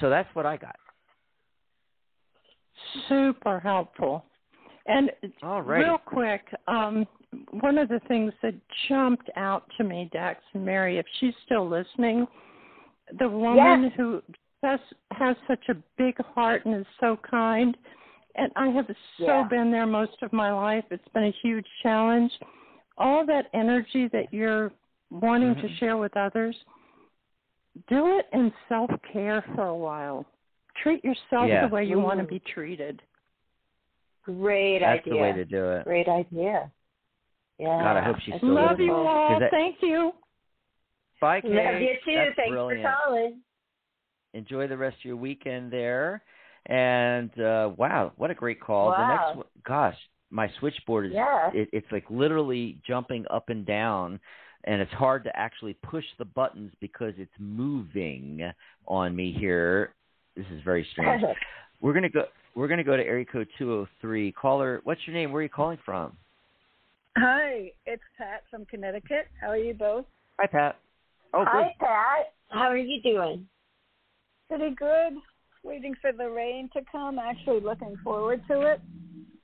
[0.01, 0.75] So that's what I got.
[3.09, 4.25] Super helpful.
[4.87, 5.11] And
[5.41, 5.85] All right.
[5.85, 7.07] real quick, um,
[7.61, 8.53] one of the things that
[8.87, 12.27] jumped out to me, Dax and Mary, if she's still listening,
[13.19, 14.21] the woman who
[14.63, 14.79] has
[15.11, 17.77] has such a big heart and is so kind,
[18.35, 18.95] and I have so
[19.25, 19.43] Yeah.
[19.43, 20.85] been there most of my life.
[20.91, 22.31] It's been a huge challenge.
[22.97, 24.71] All that energy that you're
[25.11, 25.77] wanting to Mhm.
[25.77, 26.63] share with others,
[27.87, 30.25] do it in self care for a while.
[30.85, 31.67] Treat yourself Yeah.
[31.67, 33.01] the way you want to be treated.
[34.23, 35.13] Great That's idea.
[35.13, 35.83] That's the way to do it.
[35.83, 36.71] Great idea.
[37.57, 37.67] Yeah.
[37.81, 39.07] God, I hope she's That's still Love you beautiful.
[39.07, 39.39] all.
[39.39, 40.13] That- Thank you.
[41.19, 41.51] Bye, Kate.
[41.55, 42.15] Love you too.
[42.15, 42.83] That's Thanks brilliant.
[42.83, 43.41] for calling.
[44.35, 46.21] Enjoy the rest of your weekend there.
[46.67, 48.91] And uh wow, what a great call.
[48.91, 49.33] The Wow.
[49.35, 49.97] next gosh,
[50.29, 51.49] my switchboard is Yeah.
[51.51, 54.19] it, it's like literally jumping up and down
[54.65, 58.51] and it's hard to actually push the buttons because it's moving
[58.87, 59.93] on me here.
[60.35, 61.23] This is very strange.
[61.81, 62.25] We're gonna go.
[62.55, 64.31] We're gonna go to area code two hundred three.
[64.31, 65.31] Caller, what's your name?
[65.31, 66.15] Where are you calling from?
[67.17, 69.27] Hi, it's Pat from Connecticut.
[69.39, 70.05] How are you both?
[70.39, 70.77] Hi, Pat.
[71.33, 71.47] Oh, good.
[71.51, 72.33] Hi, Pat.
[72.49, 73.47] How are you doing?
[74.49, 75.13] Pretty good.
[75.63, 77.17] Waiting for the rain to come.
[77.17, 78.81] Actually, looking forward to it.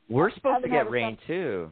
[0.09, 1.71] We're supposed to get a rain too.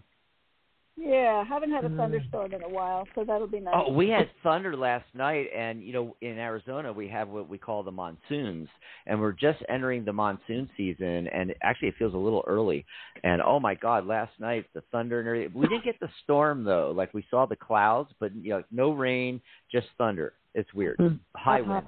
[1.02, 1.96] Yeah, haven't had a Mm.
[1.98, 3.74] thunderstorm in a while, so that'll be nice.
[3.78, 7.58] Oh, we had thunder last night, and you know, in Arizona we have what we
[7.58, 8.68] call the monsoons,
[9.06, 11.28] and we're just entering the monsoon season.
[11.30, 12.86] And actually, it feels a little early.
[13.24, 15.54] And oh my God, last night the thunder and everything.
[15.58, 16.92] We didn't get the storm though.
[16.92, 19.42] Like we saw the clouds, but you know, no rain,
[19.72, 20.34] just thunder.
[20.54, 21.00] It's weird.
[21.36, 21.72] High Uh-huh.
[21.72, 21.88] wind.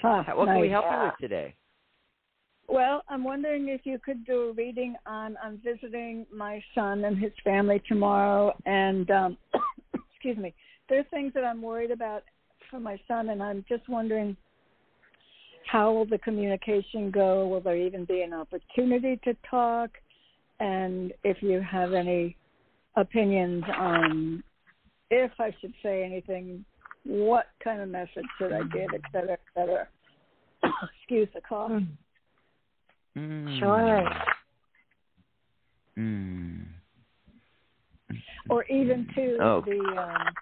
[0.00, 1.54] Huh, What can we help you with today?
[2.70, 5.36] Well, I'm wondering if you could do a reading on.
[5.42, 9.38] I'm visiting my son and his family tomorrow, and um,
[10.12, 10.54] excuse me.
[10.88, 12.22] There are things that I'm worried about
[12.70, 14.36] for my son, and I'm just wondering
[15.66, 17.48] how will the communication go?
[17.48, 19.90] Will there even be an opportunity to talk?
[20.60, 22.36] And if you have any
[22.96, 24.44] opinions on
[25.10, 26.64] if I should say anything,
[27.04, 29.88] what kind of message should I give, et cetera, et cetera.
[31.00, 31.72] Excuse the cough.
[33.16, 33.58] Mm.
[33.58, 34.08] Sure.
[35.98, 36.66] Mm.
[38.48, 39.60] or even to Oh.
[39.60, 40.34] the um,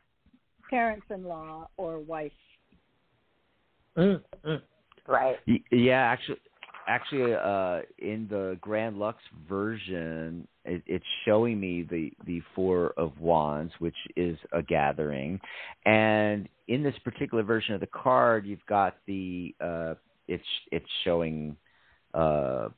[0.70, 2.32] parents-in-law or wife.
[3.96, 5.36] Right.
[5.70, 6.38] Yeah, actually,
[6.86, 13.18] actually, uh, in the Grand Luxe version, it, it's showing me the the Four of
[13.20, 15.40] Wands, which is a gathering,
[15.84, 19.94] and in this particular version of the card, you've got the uh,
[20.28, 21.56] it's it's showing
[22.14, 22.68] uh,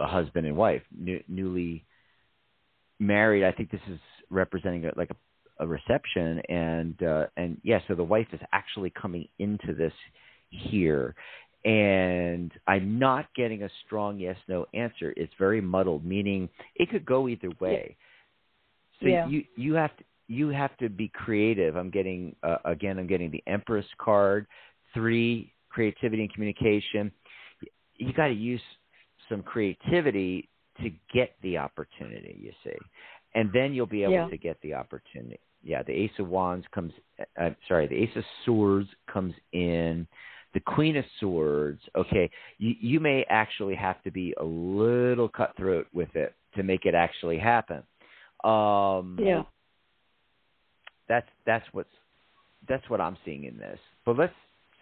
[0.00, 1.84] a husband and wife, new, newly
[2.98, 3.44] married.
[3.44, 3.98] I think this is
[4.30, 8.90] representing a, like a, a reception, and uh, and yeah, so the wife is actually
[8.90, 9.92] coming into this
[10.50, 11.14] here
[11.64, 15.12] and I'm not getting a strong yes no answer.
[15.16, 17.96] It's very muddled, meaning it could go either way.
[19.00, 19.26] So Yeah.
[19.28, 21.76] you you have to you have to be creative.
[21.76, 22.98] I'm getting uh, again.
[22.98, 24.46] I'm getting the Empress card.
[24.94, 27.12] Three creativity and communication.
[28.00, 28.62] You got to use
[29.28, 30.48] some creativity
[30.82, 32.36] to get the opportunity.
[32.40, 32.76] You see,
[33.34, 34.28] and then you'll be able Yeah.
[34.28, 35.40] to get the opportunity.
[35.62, 36.92] Yeah, the Ace of Wands comes.
[37.40, 40.06] Uh, sorry, the Ace of Swords comes in
[40.52, 42.28] the queen of swords okay
[42.58, 46.94] you you may actually have to be a little cutthroat with it to make it
[46.94, 47.82] actually happen
[48.44, 49.42] um Yeah.
[51.08, 51.92] that's that's what's
[52.68, 54.34] that's what i'm seeing in this but let's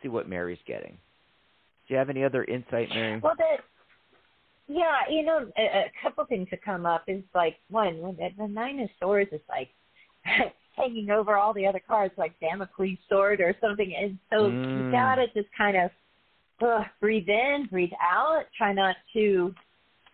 [0.03, 0.97] see what mary's getting
[1.89, 3.57] do you have any other insight mary Well, the
[4.68, 8.28] yeah, you know, a, a couple things that come up is like one, when the,
[8.36, 9.70] the nine of swords is like
[10.76, 14.93] hanging over all the other cards, like Damocles sword or something, and so you Mm.
[14.93, 15.91] gotta just kind of
[16.61, 18.45] ugh, breathe in, breathe out.
[18.57, 19.55] Try not to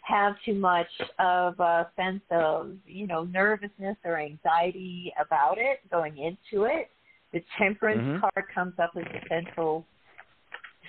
[0.02, 0.86] have too much
[1.18, 6.90] of a sense of you know nervousness or anxiety about it going into it.
[7.32, 8.20] The Temperance Mhm.
[8.20, 9.84] card comes up as the central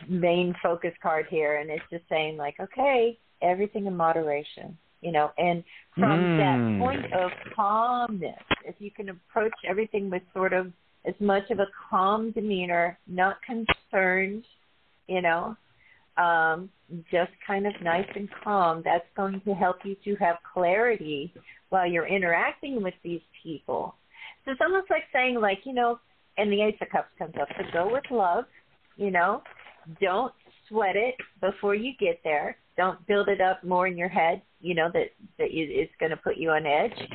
[0.07, 5.31] main focus card here and it's just saying like okay everything in moderation you know
[5.37, 5.63] and
[5.95, 6.37] from Mm.
[6.37, 10.71] that point of calmness if you can approach everything with sort of
[11.05, 14.43] as much of a calm demeanor not concerned
[15.07, 15.55] you know
[16.17, 16.69] um
[17.11, 21.33] just kind of nice and calm that's going to help you to have clarity
[21.69, 23.95] while you're interacting with these people
[24.45, 25.99] So it's almost like saying, like, you know,
[26.37, 27.47] and the Ace of Cups comes up.
[27.57, 28.45] So go with love,
[28.95, 29.41] you know.
[30.01, 30.33] Don't
[30.67, 32.57] sweat it before you get there.
[32.77, 36.09] Don't build it up more in your head, you know, that that you, it's going
[36.09, 37.09] to put you on edge.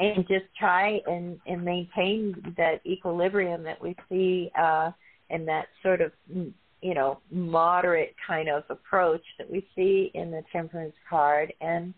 [0.00, 4.90] And just try and and maintain that equilibrium that we see uh
[5.30, 10.42] and that sort of you know moderate kind of approach that we see in the
[10.52, 11.94] temperance card and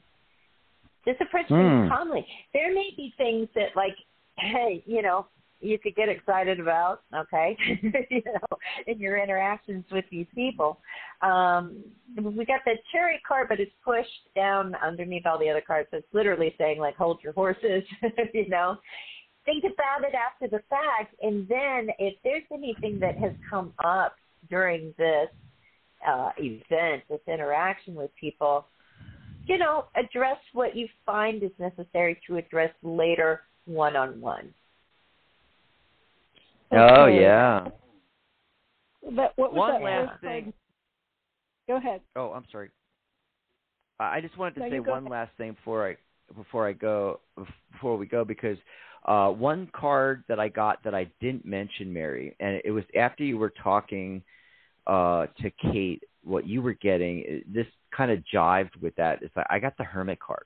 [1.06, 1.88] just approach things Hmm.
[1.88, 2.26] calmly.
[2.52, 3.96] There may be things that like,
[4.38, 5.26] hey, you know,
[5.60, 7.56] you could get excited about, okay,
[8.10, 10.80] you know, in your interactions with these people.
[11.22, 11.82] Um,
[12.16, 15.88] we got the chariot card, but it's pushed down underneath all the other cards.
[15.90, 17.82] So it's literally saying like, hold your horses,
[18.34, 18.76] you know.
[19.44, 24.16] Think about it after the fact, and then if there's anything that has come up
[24.50, 25.28] during this
[26.06, 28.66] uh, event, this interaction with people,
[29.46, 34.52] you know, address what you find is necessary to address later one on one.
[36.72, 37.68] Oh yeah.
[39.14, 40.52] That, what was One that last first thing.
[41.68, 42.00] Go ahead.
[42.16, 42.70] Oh, I'm sorry.
[44.00, 45.10] I I just wanted to No, say one ahead.
[45.10, 45.96] last thing before I
[46.34, 47.20] before I go
[47.72, 48.58] before we go because
[49.04, 53.22] uh, one card that I got that I didn't mention, Mary, and it was after
[53.22, 54.22] you were talking
[54.88, 57.42] uh, to Kate, what you were getting.
[57.46, 59.22] This kind of jived with that.
[59.22, 60.44] It's like I got the Hermit card,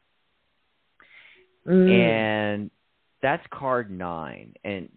[1.67, 1.91] Mm.
[1.91, 2.71] and
[3.23, 4.55] that's card nine.
[4.65, 4.89] And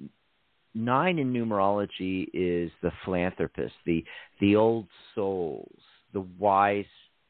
[0.74, 4.04] nine in numerology is the philanthropist, the
[4.40, 5.80] the old souls,
[6.14, 6.86] the wise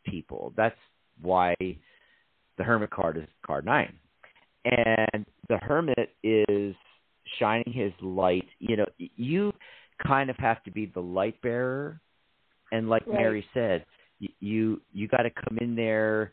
[0.06, 0.54] people.
[0.56, 0.76] That's
[1.22, 3.94] why the hermit card is card nine.
[4.66, 6.76] And the hermit is
[7.40, 8.48] shining his light.
[8.60, 9.52] You know, you
[10.06, 12.00] kind of have to be the light bearer.
[12.72, 13.20] And like Right.
[13.20, 13.86] Mary said,
[14.40, 16.32] you you got to come in there,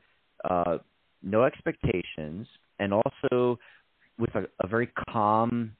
[0.48, 0.78] uh,
[1.22, 2.46] no expectations,
[2.78, 3.58] and also
[4.18, 5.72] with a, a very calm,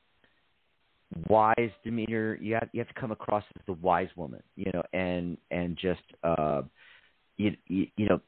[1.29, 2.37] wise demeanor.
[2.41, 5.77] You have you have to come across as the wise woman, you know, and and
[5.77, 6.63] just uh,
[7.37, 8.21] you, you you know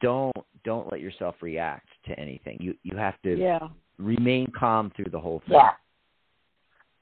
[0.00, 2.58] don't don't let yourself react to anything.
[2.60, 3.68] You you have to Yeah.
[3.98, 5.58] remain calm through the whole thing.
[5.58, 5.70] Yeah,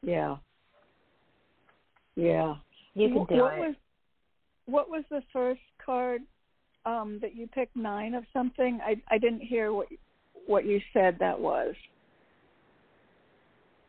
[0.03, 0.36] Yeah.
[2.16, 2.57] Yeah.
[2.95, 3.61] you can do what it.
[3.61, 3.74] Was,
[4.66, 6.22] what was the first card
[6.84, 7.76] um, that you picked?
[7.76, 8.80] Nine of something.
[8.82, 9.89] I I didn't hear what
[10.47, 11.74] what you said that was.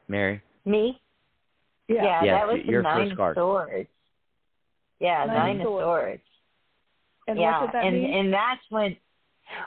[0.07, 0.41] Mary.
[0.65, 0.99] Me?
[1.89, 3.35] Yeah, Yes, that was your the first nine card.
[3.35, 3.89] swords.
[4.99, 5.83] Yeah, Nine nine, of of swords.
[5.85, 6.23] swords.
[7.27, 8.13] And yeah, what did that and mean?
[8.13, 8.95] and that's when.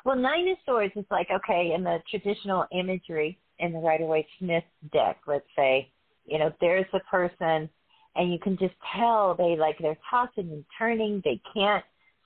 [0.05, 4.27] Well, nine of swords is like okay in the traditional imagery in the Rider Waite
[4.39, 4.63] Smith
[4.93, 5.19] deck.
[5.27, 5.91] Let's say,
[6.25, 7.69] you know, there's a person,
[8.15, 11.21] and you can just tell they like they're tossing and turning.
[11.25, 11.85] They can't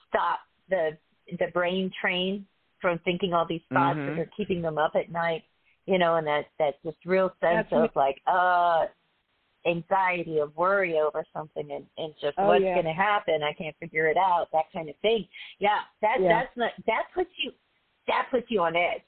[0.09, 0.99] stop the
[1.39, 2.47] the brain train
[2.81, 4.07] from thinking all these thoughts Mhm.
[4.17, 5.45] that are keeping them up at night.
[5.87, 7.89] You know, and that that just real sense That's of me.
[7.95, 8.87] like uh
[9.67, 12.75] anxiety of worry over something and, and just Oh, what's yeah.
[12.75, 15.27] going to happen i can't figure it out that kind of thing
[15.59, 16.29] yeah that Yeah.
[16.29, 17.51] that's not that puts you
[18.07, 19.03] that puts you on edge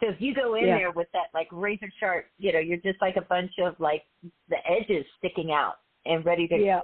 [0.00, 0.78] so if you go in Yeah.
[0.78, 4.04] there with that like razor sharp you know you're just like a bunch of like
[4.48, 6.80] the edges sticking out and ready to Yeah.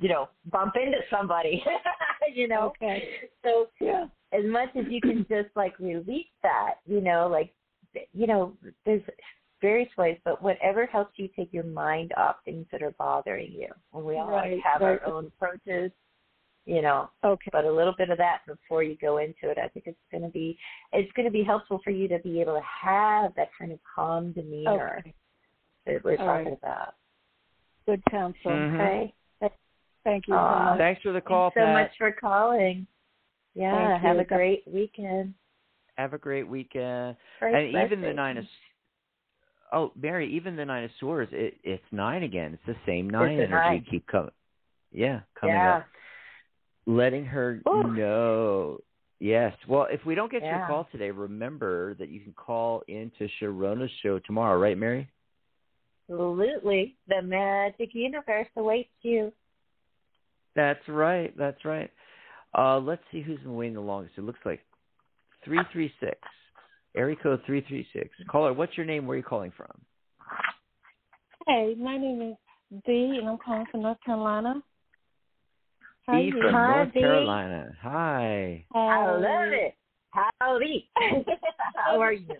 [0.00, 1.62] you know bump into somebody
[2.34, 3.02] you know Okay.
[3.44, 4.06] so Yeah.
[4.32, 7.54] as much as you can just like release that, you know, like
[8.12, 8.52] you know,
[8.84, 9.00] there's
[9.60, 13.68] various ways, but whatever helps you take your mind off things that are bothering you.
[13.94, 15.00] And we all Right, have right.
[15.02, 15.90] our own approaches,
[16.64, 17.50] you know, Okay.
[17.52, 19.58] but a little bit of that before you go into it.
[19.58, 20.58] I think it's going to be
[20.92, 23.78] it's going to be helpful for you to be able to have that kind of
[23.82, 25.14] calm demeanor Okay.
[25.86, 26.58] that we're All talking right.
[26.62, 26.94] about.
[27.86, 28.50] Good counsel.
[28.50, 28.74] Mhm.
[28.74, 29.14] Okay.
[30.04, 30.78] Thank you so much.
[30.78, 31.72] Thanks for the call, Thanks so Pat.
[31.72, 32.86] much for calling.
[33.54, 34.22] Yeah, Thank have you.
[34.22, 35.34] a great weekend.
[35.96, 37.16] Have a great weekend.
[37.40, 38.16] First and even the blessing.
[38.16, 38.44] nine of
[39.72, 42.54] oh Mary, even the nine of swords, it, it's nine again.
[42.54, 43.50] It's the same nine energy.
[43.50, 43.86] nine.
[43.90, 44.30] Keep coming.
[44.92, 45.76] Yeah, coming yeah.
[45.78, 45.86] up.
[46.86, 47.94] Letting her Ooh.
[47.94, 48.78] know.
[49.20, 49.52] Yes.
[49.68, 53.90] Well, if we don't get your call today, remember that you can call into Sharona's
[54.02, 55.10] show tomorrow, right, Mary?
[56.08, 56.96] Absolutely.
[57.08, 59.32] The magic universe awaits you.
[60.54, 61.36] That's right.
[61.36, 61.90] That's right.
[62.56, 64.16] Uh, let's see who's been waiting the longest.
[64.16, 64.60] It looks like
[65.44, 66.16] three three six.
[66.98, 68.10] Area code three three six.
[68.28, 69.06] Caller, what's your name?
[69.06, 69.70] Where are you calling from?
[71.46, 74.60] Hey, my name is Dee, and I'm calling from North Carolina.
[76.06, 76.42] How Dee are you?
[76.42, 77.00] from Hi, North Dee.
[77.00, 77.72] Carolina.
[77.80, 78.64] Hi.
[78.74, 79.76] I love it.
[80.10, 80.90] Howdy.
[81.76, 82.34] How are you?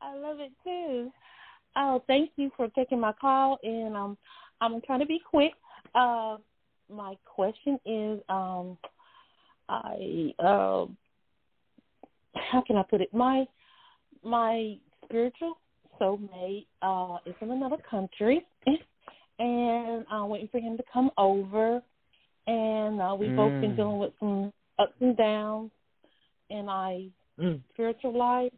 [0.00, 1.10] I love it too.
[1.74, 4.16] Oh, thank you for taking my call, and um,
[4.60, 5.54] I'm trying to be quick.
[5.92, 6.36] Uh,
[6.88, 8.78] my question is, um,
[9.68, 10.86] I uh,
[12.34, 13.12] how can I put it?
[13.12, 13.46] My
[14.22, 15.58] my spiritual
[16.00, 18.44] soulmate uh, is in another country,
[19.38, 21.82] and I'm waiting for him to come over.
[22.46, 23.76] And uh, we've both been Mm.
[23.76, 25.70] dealing with some ups and downs
[26.50, 26.98] in our
[27.38, 27.60] Mm.
[27.72, 28.52] spiritual life.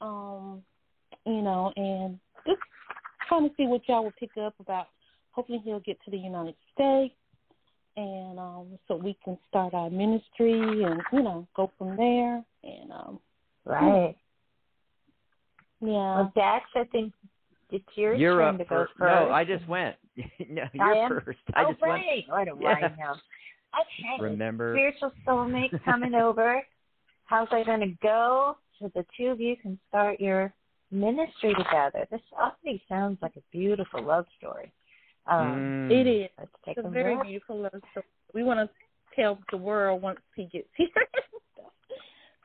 [0.00, 0.64] Um,
[1.26, 2.60] you know, and just
[3.28, 4.88] trying to see what y'all will pick up about.
[5.32, 7.14] Hopefully, he'll get to the United States,
[7.96, 12.44] and um, so we can start our ministry and you know go from there.
[12.64, 13.20] And um,
[13.64, 14.16] Right.
[15.80, 17.12] yeah, Well, Dax, I think
[17.70, 19.00] it's your You're turn up to for go first.
[19.28, 19.32] no.
[19.32, 19.96] I just went.
[20.48, 21.08] no, I you're am?
[21.24, 21.38] first.
[21.54, 21.92] I oh, just went.
[21.94, 22.24] right.
[22.28, 22.68] What do Yeah.
[22.68, 23.14] I know?
[23.74, 24.22] Okay.
[24.22, 24.74] Remember.
[24.74, 26.62] Spiritual soulmate coming over.
[27.24, 28.58] How's that going to go?
[28.78, 30.52] So the two of you can start your
[30.90, 32.06] ministry together.
[32.10, 34.70] This already sounds like a beautiful love story.
[35.26, 35.90] Um, Mm.
[35.90, 36.28] it is.
[36.38, 37.24] Let's take It's a a very look.
[37.24, 38.04] beautiful love story.
[38.34, 38.68] We want to
[39.16, 40.88] tell the world once he gets here.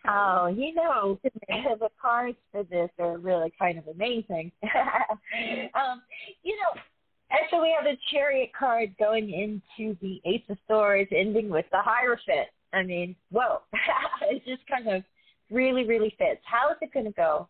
[0.08, 4.52] Oh, you know, the cards for this are really kind of amazing.
[4.64, 6.02] um,
[6.44, 6.82] you know,
[7.30, 11.66] and so we have the chariot card going into the Ace of Swords, ending with
[11.72, 12.48] the Hierophant.
[12.74, 13.62] I mean, whoa,
[14.32, 15.04] it just kind of
[15.52, 16.42] really, really fits.
[16.46, 17.50] How is it going to go?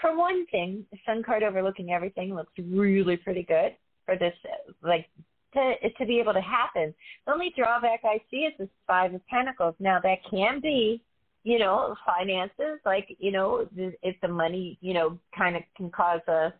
[0.00, 4.34] For one thing, the Sun card overlooking everything looks really pretty good for this,
[4.82, 5.06] like
[5.54, 6.94] to to be able to happen.
[7.26, 9.74] The only drawback I see is this Five of Pentacles.
[9.78, 11.02] Now that can be
[11.42, 16.20] you know, finances, like, you know, if the money, you know, kind of can cause
[16.28, 16.52] a,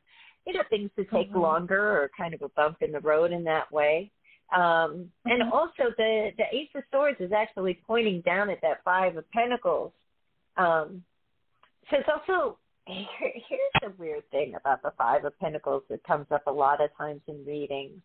[0.47, 1.43] you know, things to take Mhm.
[1.43, 4.11] longer or kind of a bump in the road in that way.
[4.53, 5.53] Um, and Mhm.
[5.53, 9.93] also the, the Ace of Swords is actually pointing down at that Five of Pentacles.
[10.57, 11.05] Um,
[11.91, 16.27] so it's also, here, here's the weird thing about the Five of Pentacles that comes
[16.33, 18.03] up a lot of times in readings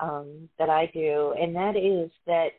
[0.00, 2.52] um, that I do, and that is that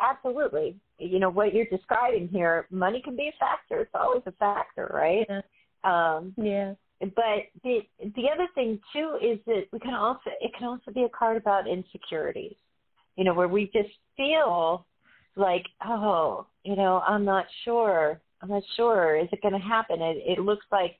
[0.00, 0.76] absolutely.
[0.98, 3.80] You know what you're describing here money can be a factor.
[3.80, 5.26] It's always a factor right?
[5.28, 5.40] Yeah.
[5.84, 6.74] um yeah.
[7.00, 11.04] but the the other thing too is that we can also it can also be
[11.04, 12.56] a card about insecurities.
[13.16, 14.86] You know where we just feel
[15.36, 18.20] like oh you know i'm not sure.
[18.40, 19.16] I'm not sure.
[19.16, 20.00] Is it going to happen?
[20.00, 20.96] It it looks like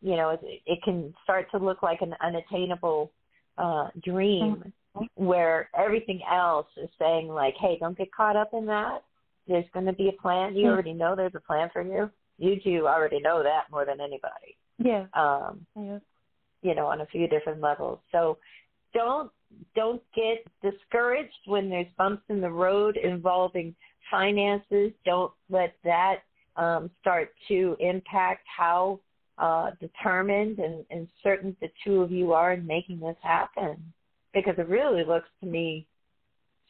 [0.00, 3.12] you know it, it can start to look like an unattainable
[3.58, 4.72] uh dream
[5.14, 9.02] where everything else is saying like hey don't get caught up in that.
[9.46, 10.54] There's going to be a plan.
[10.54, 10.70] You Mhm.
[10.70, 12.10] already know there's a plan for you.
[12.38, 14.56] You two already know that more than anybody.
[14.78, 15.06] Yeah.
[15.14, 15.98] um Yeah.
[16.62, 18.00] you know on a few different levels.
[18.12, 18.38] So
[18.92, 19.30] don't
[19.74, 23.74] don't get discouraged when there's bumps in the road involving
[24.10, 24.92] finances.
[25.04, 26.22] Don't let that
[26.56, 28.98] um start to impact how
[29.38, 33.92] uh determined and, and certain the two of you are in making this happen
[34.34, 35.86] because it really looks to me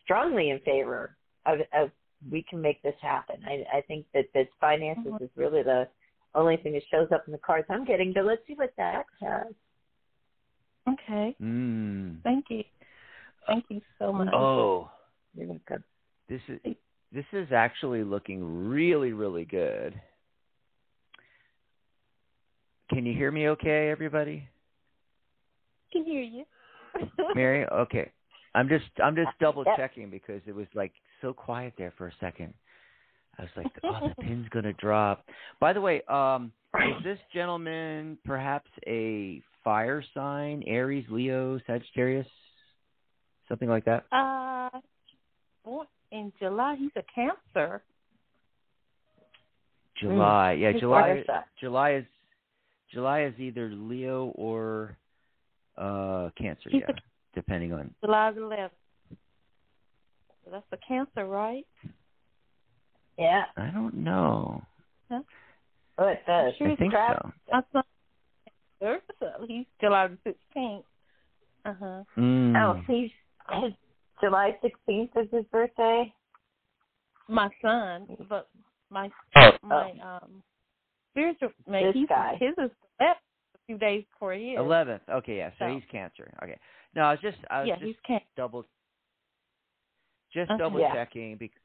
[0.03, 1.16] strongly in favor
[1.47, 1.91] of, of
[2.31, 3.37] we can make this happen.
[3.47, 5.23] I, I think that that finances Mhm.
[5.23, 5.89] is really the
[6.35, 8.12] only thing that shows up in the cards I'm getting.
[8.12, 9.53] But let's see what that has.
[10.89, 11.37] Okay.
[11.41, 12.23] Mm.
[12.23, 12.65] Thank you.
[13.47, 14.28] Thank you so much.
[14.32, 14.91] Oh,
[15.35, 15.85] You're welcome.
[16.28, 16.61] this is
[17.12, 20.01] this is actually looking really really good.
[22.91, 24.49] Can you hear me okay everybody?
[25.93, 26.45] can hear you.
[27.34, 28.10] Mary, okay.
[28.54, 32.12] I'm just I'm just double checking because it was like so quiet there for a
[32.20, 32.54] second.
[33.38, 35.24] I was like, oh, the pin's gonna drop.
[35.60, 40.62] By the way, um, is this gentleman perhaps a fire sign?
[40.66, 42.26] Aries, Leo, Sagittarius,
[43.48, 44.04] something like that?
[44.12, 44.78] Uh,
[45.64, 46.76] born in July.
[46.78, 47.82] He's a Cancer.
[50.00, 51.24] July, yeah, His July.
[51.60, 52.04] July is
[52.92, 54.96] July is either Leo or
[55.78, 56.94] uh Cancer, He's yeah,
[57.34, 57.94] depending on.
[58.05, 58.70] July the 11th.
[60.44, 61.66] So that's the Cancer, right?
[63.18, 63.44] Yeah.
[63.56, 64.62] I don't know.
[65.10, 66.55] Oh, it does.
[66.60, 67.22] I he's think trapped.
[67.22, 67.32] so.
[67.52, 67.82] My son,
[68.80, 70.82] Cancer, so he's July the 16th.
[71.66, 72.02] Uh huh.
[72.16, 72.56] Mm.
[72.56, 73.10] Oh, he's
[73.62, 73.72] his
[74.22, 76.12] July 16th is his birthday.
[77.28, 78.48] My son, but
[78.90, 80.42] my Oh, my um
[81.12, 82.36] spiritual mate, This he's guy.
[82.40, 82.70] his is
[83.01, 83.14] a
[83.70, 84.59] few days before his.
[84.59, 85.02] Eleventh.
[85.09, 85.51] Okay, yeah.
[85.59, 86.32] So So- he's Cancer.
[86.42, 86.59] Okay.
[86.94, 88.64] No, I was just I was Yeah, just he's double
[90.32, 90.92] just double Yeah.
[90.94, 91.60] checking because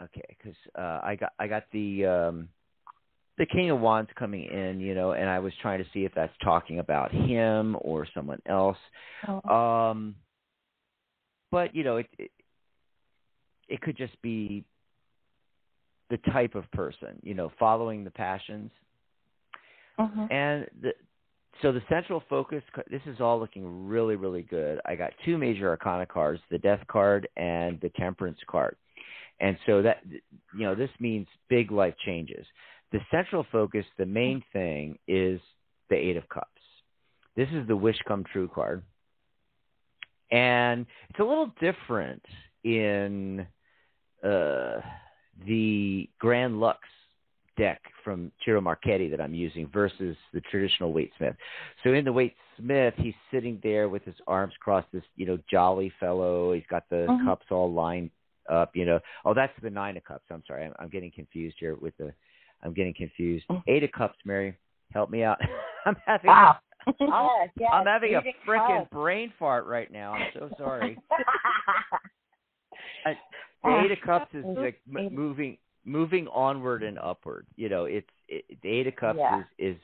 [0.00, 2.48] okay because uh i got i got the um
[3.36, 6.12] the king of wands coming in you know and i was trying to see if
[6.14, 8.76] that's talking about him or someone else
[9.28, 9.40] Oh.
[9.52, 10.16] um
[11.52, 12.30] but you know it it,
[13.68, 14.64] it could just be
[16.10, 18.70] the type of person you know following the passions
[19.98, 20.30] Mhm.
[20.30, 20.94] and the
[21.60, 25.68] so the central focus this is all looking really really good i got two major
[25.68, 28.76] arcana cards the death card and the temperance card
[29.40, 32.46] and so that you know this means big life changes
[32.92, 35.40] the central focus, the main thing is
[35.90, 36.48] the Eight of Cups.
[37.36, 38.82] This is the wish come true card.
[40.30, 42.22] And it's a little different
[42.64, 43.46] in
[44.22, 44.80] uh,
[45.46, 46.80] the Grand Luxe
[47.58, 51.34] deck from Ciro Marchetti that I'm using versus the traditional Waite Smith.
[51.84, 55.38] So in the Waite Smith, he's sitting there with his arms crossed, this you know
[55.50, 56.52] jolly fellow.
[56.54, 57.24] He's got the Mhm.
[57.24, 58.10] cups all lined
[58.48, 58.74] up.
[58.74, 60.24] You know, oh that's the nine of cups.
[60.30, 62.14] I'm sorry, I'm, I'm getting confused here with the.
[62.62, 63.46] I'm getting confused.
[63.48, 63.62] Mhm.
[63.66, 64.56] Eight of cups, Mary,
[64.92, 65.38] help me out.
[65.84, 66.28] I'm having.
[66.28, 66.58] Wow.
[67.00, 70.14] Yes, yes, I'm having a freaking brain fart right now.
[70.14, 70.96] I'm so sorry.
[73.04, 73.16] I,
[73.64, 75.58] the Eight of Cups is like m- moving
[75.88, 77.46] moving onward and upward.
[77.56, 79.40] You know, it's it, the Eight of Cups Yeah.
[79.40, 79.76] is is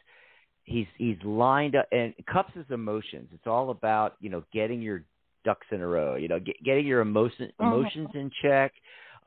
[0.64, 3.28] he's he's lined up and Cups is emotions.
[3.32, 5.04] It's all about you know getting your
[5.44, 6.16] ducks in a row.
[6.16, 7.66] You know, get, getting your emotion Mhm.
[7.66, 8.72] emotions in check,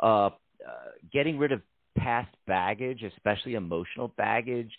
[0.02, 0.32] uh, uh,
[1.12, 1.62] getting rid of
[1.98, 4.72] past baggage, especially emotional baggage,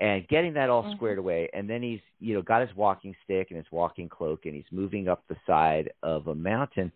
[0.00, 0.96] and getting that all Mhm.
[0.96, 1.48] squared away.
[1.54, 4.70] And then he's you know got his walking stick and his walking cloak, and he's
[4.70, 6.92] moving up the side of a mountain.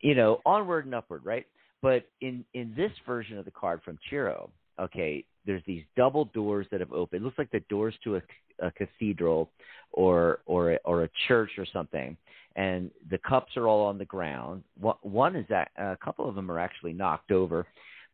[0.00, 1.46] You know, onward and upward, right?
[1.84, 4.48] But in in this version of the card from Ciro,
[4.80, 7.20] okay, there's these double doors that have opened.
[7.20, 8.22] It looks like the doors to a,
[8.58, 9.50] a cathedral
[9.92, 12.16] or or a, or a church or something.
[12.56, 14.62] And the cups are all on the ground.
[15.02, 17.66] One is that a couple of them are actually knocked over,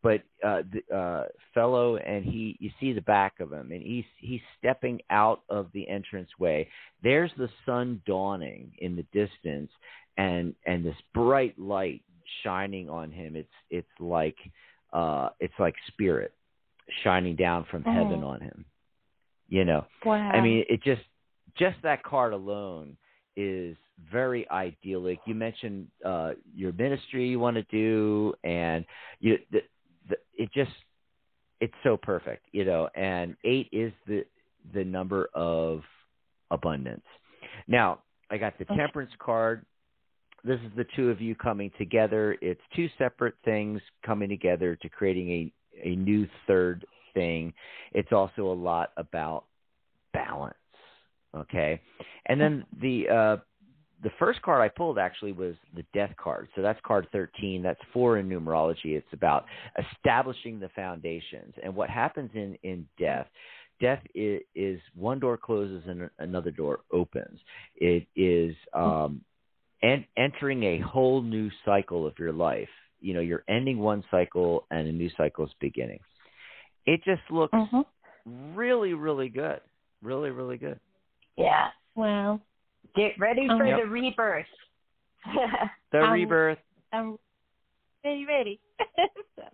[0.02, 1.24] but uh, the uh,
[1.54, 5.68] fellow and he you see the back of him and he's he's stepping out of
[5.74, 6.66] the entranceway.
[7.04, 9.70] There's the sun dawning in the distance,
[10.16, 12.02] and and this bright light
[12.42, 13.36] shining on him.
[13.36, 14.36] It's it's like
[14.92, 16.32] uh it's like spirit
[17.02, 18.26] shining down from heaven Mhm.
[18.26, 18.64] on him.
[19.48, 20.30] You know, Wow.
[20.32, 21.02] I mean, it just
[21.56, 22.96] just that card alone
[23.36, 23.76] is
[24.10, 25.18] very idyllic.
[25.26, 28.84] You mentioned uh your ministry you want to do, and
[29.20, 29.62] you the,
[30.08, 30.70] the it just
[31.60, 32.88] it's so perfect, you know.
[32.94, 34.24] And eight is the
[34.72, 35.82] the number of
[36.50, 37.04] abundance.
[37.66, 38.00] Now
[38.30, 38.76] I got the Okay.
[38.76, 39.64] temperance card.
[40.44, 42.36] This is the two of you coming together.
[42.40, 45.52] It's two separate things coming together to creating a
[45.82, 46.84] a new third
[47.14, 47.52] thing.
[47.92, 49.44] It's also a lot about
[50.12, 50.54] balance.
[51.34, 51.80] Okay.
[52.26, 53.36] And then the uh
[54.02, 56.48] the first card I pulled actually was the death card.
[56.56, 57.62] So that's card 13.
[57.62, 58.96] That's four in numerology.
[58.96, 59.44] It's about
[59.94, 61.54] establishing the foundations.
[61.62, 63.26] And what happens in in death
[63.80, 67.38] death is, is one door closes and another door opens.
[67.76, 69.22] It is um
[69.82, 72.68] en- entering a whole new cycle of your life.
[73.00, 76.00] You know, you're ending one cycle and a new cycle is beginning.
[76.86, 77.84] It just looks Mhm.
[78.26, 79.60] really, really good.
[80.02, 80.78] Really, really good.
[81.36, 81.70] yeah.
[81.94, 82.40] Well,
[82.96, 83.78] Get ready Um, for Yep.
[83.78, 84.46] the rebirth.
[85.92, 86.58] The Um, rebirth.
[86.92, 87.18] I'm
[88.04, 88.60] ready, ready.
[89.36, 89.48] so,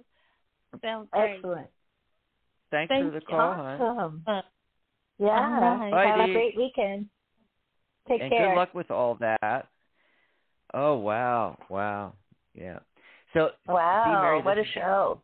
[0.80, 1.34] sounds great.
[1.36, 1.70] Excellent.
[2.70, 3.80] Thanks thank for the call, hon.
[3.80, 4.22] Awesome.
[4.26, 4.42] Uh,
[5.18, 5.28] Yeah.
[5.28, 5.90] All right.
[5.90, 7.08] Bye, Have a great weekend.
[8.08, 8.50] Take and care.
[8.50, 9.68] good luck with all that.
[10.74, 12.14] Oh wow, wow,
[12.54, 12.78] yeah.
[13.34, 15.20] So Wow, Mary, what a show.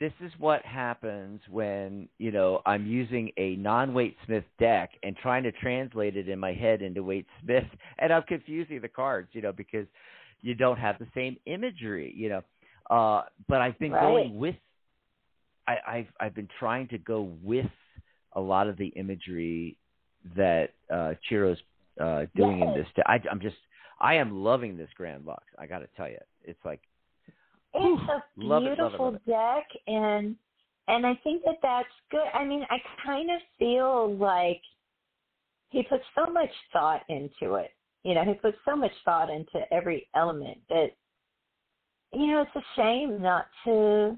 [0.00, 5.42] this is what happens when you know I'm using a non-Waite Smith deck and trying
[5.44, 7.64] to translate it in my head into Waite Smith,
[7.98, 9.86] and I'm confusing the cards, you know, because
[10.40, 12.42] you don't have the same imagery, you know.
[12.90, 14.02] Uh, but I've been Right.
[14.02, 14.56] going with,
[15.68, 17.66] I, I've I've been trying to go with
[18.34, 19.76] a lot of the imagery
[20.36, 21.58] that uh, Ciro's
[22.00, 22.86] uh, doing in this.
[23.06, 23.56] I, I'm just
[24.00, 25.42] I am loving this Grand Luxe.
[25.58, 26.80] I got to tell you, it's like
[27.74, 29.26] It's a it, love it, beautiful love it.
[29.26, 30.36] deck, and
[30.88, 32.26] and I think that that's good.
[32.34, 34.60] I mean, I kind of feel like
[35.68, 37.70] he put so much thought into it.
[38.02, 40.88] You know, he put so much thought into every element that
[42.12, 44.16] you know it's a shame not to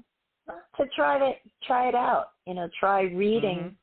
[0.77, 1.31] to try to
[1.67, 2.27] try it out.
[2.47, 3.75] You know, try reading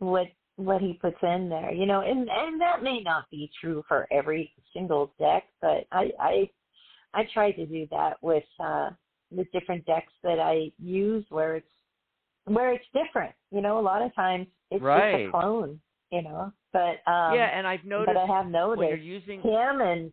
[0.00, 0.06] mm-hmm.
[0.06, 0.26] what
[0.56, 1.72] what he puts in there.
[1.72, 6.10] You know, and and that may not be true for every single deck, but I
[6.20, 6.50] I
[7.12, 8.90] I try to do that with uh
[9.30, 11.66] the different decks that I use where it's
[12.44, 13.34] where it's different.
[13.50, 15.24] You know, a lot of times it's Right.
[15.24, 16.52] just a clone, you know.
[16.72, 20.12] But um yeah, and I've noticed but I have when you're noticed using him and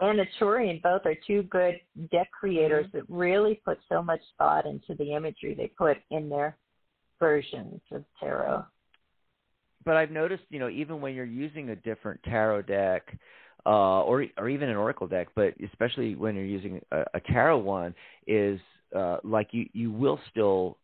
[0.00, 1.80] and Turian both are two good
[2.10, 2.98] deck creators Mm-hmm.
[2.98, 6.56] that really put so much thought into the imagery they put in their
[7.18, 8.64] versions of tarot.
[9.84, 13.18] But I've noticed, you know, even when you're using a different tarot deck,
[13.66, 17.58] uh, or or even an oracle deck, but especially when you're using a, a tarot
[17.58, 17.94] one,
[18.26, 18.60] is
[18.96, 20.78] uh, like you you will still,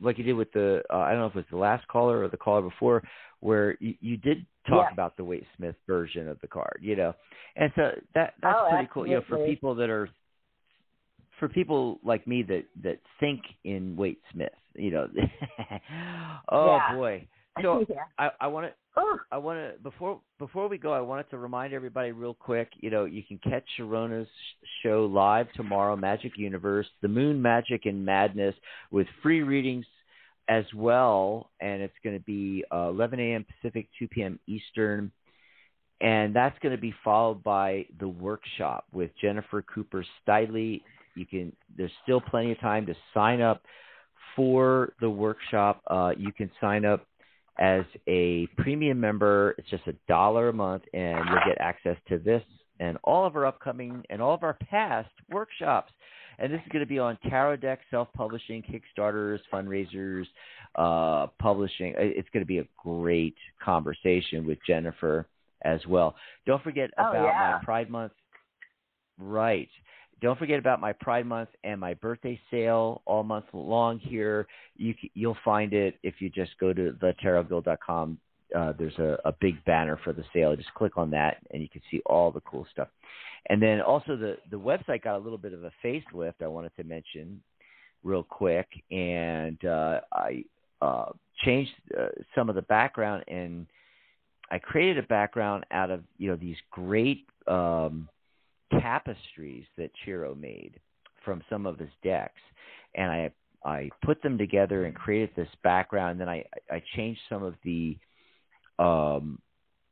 [0.00, 2.22] like you did with the uh, I don't know if it was the last caller
[2.22, 3.02] or the caller before,
[3.40, 4.92] where you, you did talk Yeah.
[4.92, 7.12] about the Waite Smith version of the card, you know,
[7.56, 10.08] and so that that's Oh, pretty cool, you know, for people that are
[11.38, 14.52] for people like me that that think in Waite Smith.
[14.74, 15.08] You know,
[16.52, 16.92] oh Yeah.
[16.94, 17.26] boy.
[17.62, 17.84] So.
[18.18, 21.38] I I want to Oh, I want to before before we go, I wanted to
[21.38, 22.70] remind everybody real quick.
[22.80, 24.28] You know, you can catch Sharona's
[24.82, 28.54] show live tomorrow, Magic Universe, The Moon Magic and Madness,
[28.90, 29.86] with free readings
[30.48, 33.46] as well, and it's going to be uh, 11 a.m.
[33.60, 34.40] Pacific, 2 p.m.
[34.48, 35.12] Eastern,
[36.00, 40.82] and that's going to be followed by the workshop with Jennifer Cooper Stidley.
[41.14, 41.52] You can.
[41.76, 43.62] There's still plenty of time to sign up
[44.34, 45.80] for the workshop.
[45.86, 47.06] Uh, you can sign up
[47.58, 49.54] as a premium member.
[49.58, 52.42] It's just a dollar a month, and you'll get access to this
[52.78, 55.92] and all of our upcoming and all of our past workshops.
[56.38, 60.24] And this is going to be on tarot deck, self-publishing, Kickstarters, fundraisers,
[60.76, 61.94] uh, publishing.
[61.98, 65.26] It's going to be a great conversation with Jennifer
[65.62, 66.16] as well.
[66.46, 67.58] Don't forget Oh, about yeah.
[67.58, 68.12] my Pride Month.
[69.18, 69.68] Right.
[70.20, 74.46] Don't forget about my Pride Month and my birthday sale all month long here.
[74.76, 78.18] You, you'll find it if you just go to thetarotguild.com.
[78.54, 80.54] Uh, there's a, a big banner for the sale.
[80.56, 82.88] Just click on that, and you can see all the cool stuff.
[83.48, 86.42] And then also the the website got a little bit of a facelift.
[86.42, 87.40] I wanted to mention
[88.02, 90.44] real quick, and uh, I
[90.82, 91.12] uh,
[91.44, 93.66] changed uh, some of the background, and
[94.50, 98.08] I created a background out of you know these great um,
[98.80, 100.78] tapestries that Ciro made
[101.24, 102.40] from some of his decks,
[102.94, 103.30] and I
[103.64, 106.12] I put them together and created this background.
[106.12, 107.98] And then I I changed some of the
[108.78, 109.38] um,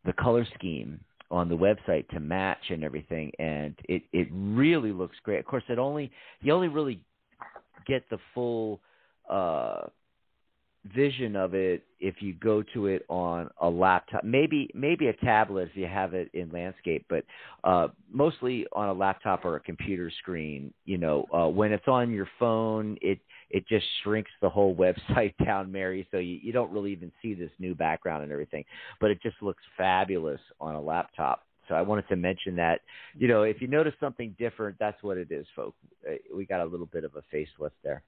[0.04, 1.00] the color scheme
[1.30, 5.38] on the website to match and everything, and it it really looks great.
[5.38, 6.10] Of course, it only
[6.40, 7.00] you only really
[7.86, 8.80] get the full
[9.28, 9.86] uh,
[10.94, 15.68] vision of it if you go to it on a laptop, maybe maybe a tablet
[15.70, 17.24] if you have it in landscape, but
[17.64, 20.72] uh, mostly on a laptop or a computer screen.
[20.84, 23.18] You know, uh, when it's on your phone, it
[23.50, 24.74] it just shrinks the whole
[25.14, 28.64] website down, Mary, so you, you don't really even see this new background and everything.
[29.00, 31.44] But it just looks fabulous on a laptop.
[31.68, 32.80] So I wanted to mention that.
[33.14, 35.76] You know, if you notice something different, that's what it is, folks.
[36.08, 38.02] Uh, We got a little bit of a facelift there.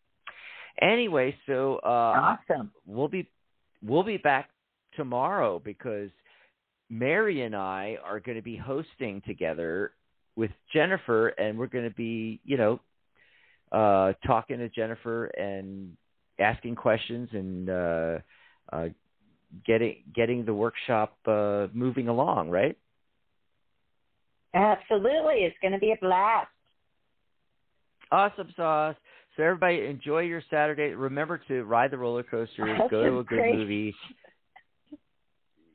[0.80, 2.70] Anyway, so uh, awesome.
[2.86, 3.28] we'll be
[3.82, 4.50] we'll be back
[4.96, 6.10] tomorrow because
[6.88, 9.92] Mary and I are going to be hosting together
[10.36, 12.80] with Jennifer, and we're going to be, you know,
[13.72, 15.96] uh, talking to Jennifer and
[16.38, 18.18] asking questions and uh,
[18.72, 18.88] uh,
[19.66, 22.76] getting getting the workshop uh, moving along, right?
[24.54, 25.44] Absolutely.
[25.44, 26.48] It's going to be a blast.
[28.10, 28.96] Awesome sauce.
[29.36, 30.94] So everybody enjoy your Saturday.
[30.94, 33.56] Remember to ride the roller coasters, go to a good Great.
[33.56, 33.94] movie.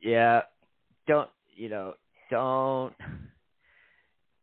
[0.02, 0.42] Yeah.
[1.08, 1.94] Don't you know,
[2.30, 2.94] don't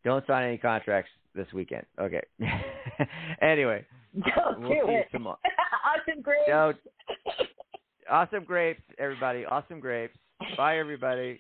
[0.05, 1.85] don't sign any contracts this weekend.
[2.01, 2.23] Okay.
[3.43, 3.85] anyway.
[4.15, 5.09] Don't We'll do it.
[5.11, 5.39] tomorrow.
[6.09, 6.43] awesome grapes.
[6.49, 6.73] No,
[8.11, 9.45] awesome grapes, everybody.
[9.45, 10.17] Awesome grapes.
[10.57, 11.39] Bye everybody.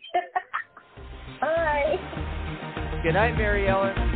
[1.40, 1.96] Bye.
[3.02, 4.11] Good night, Mary Ellen.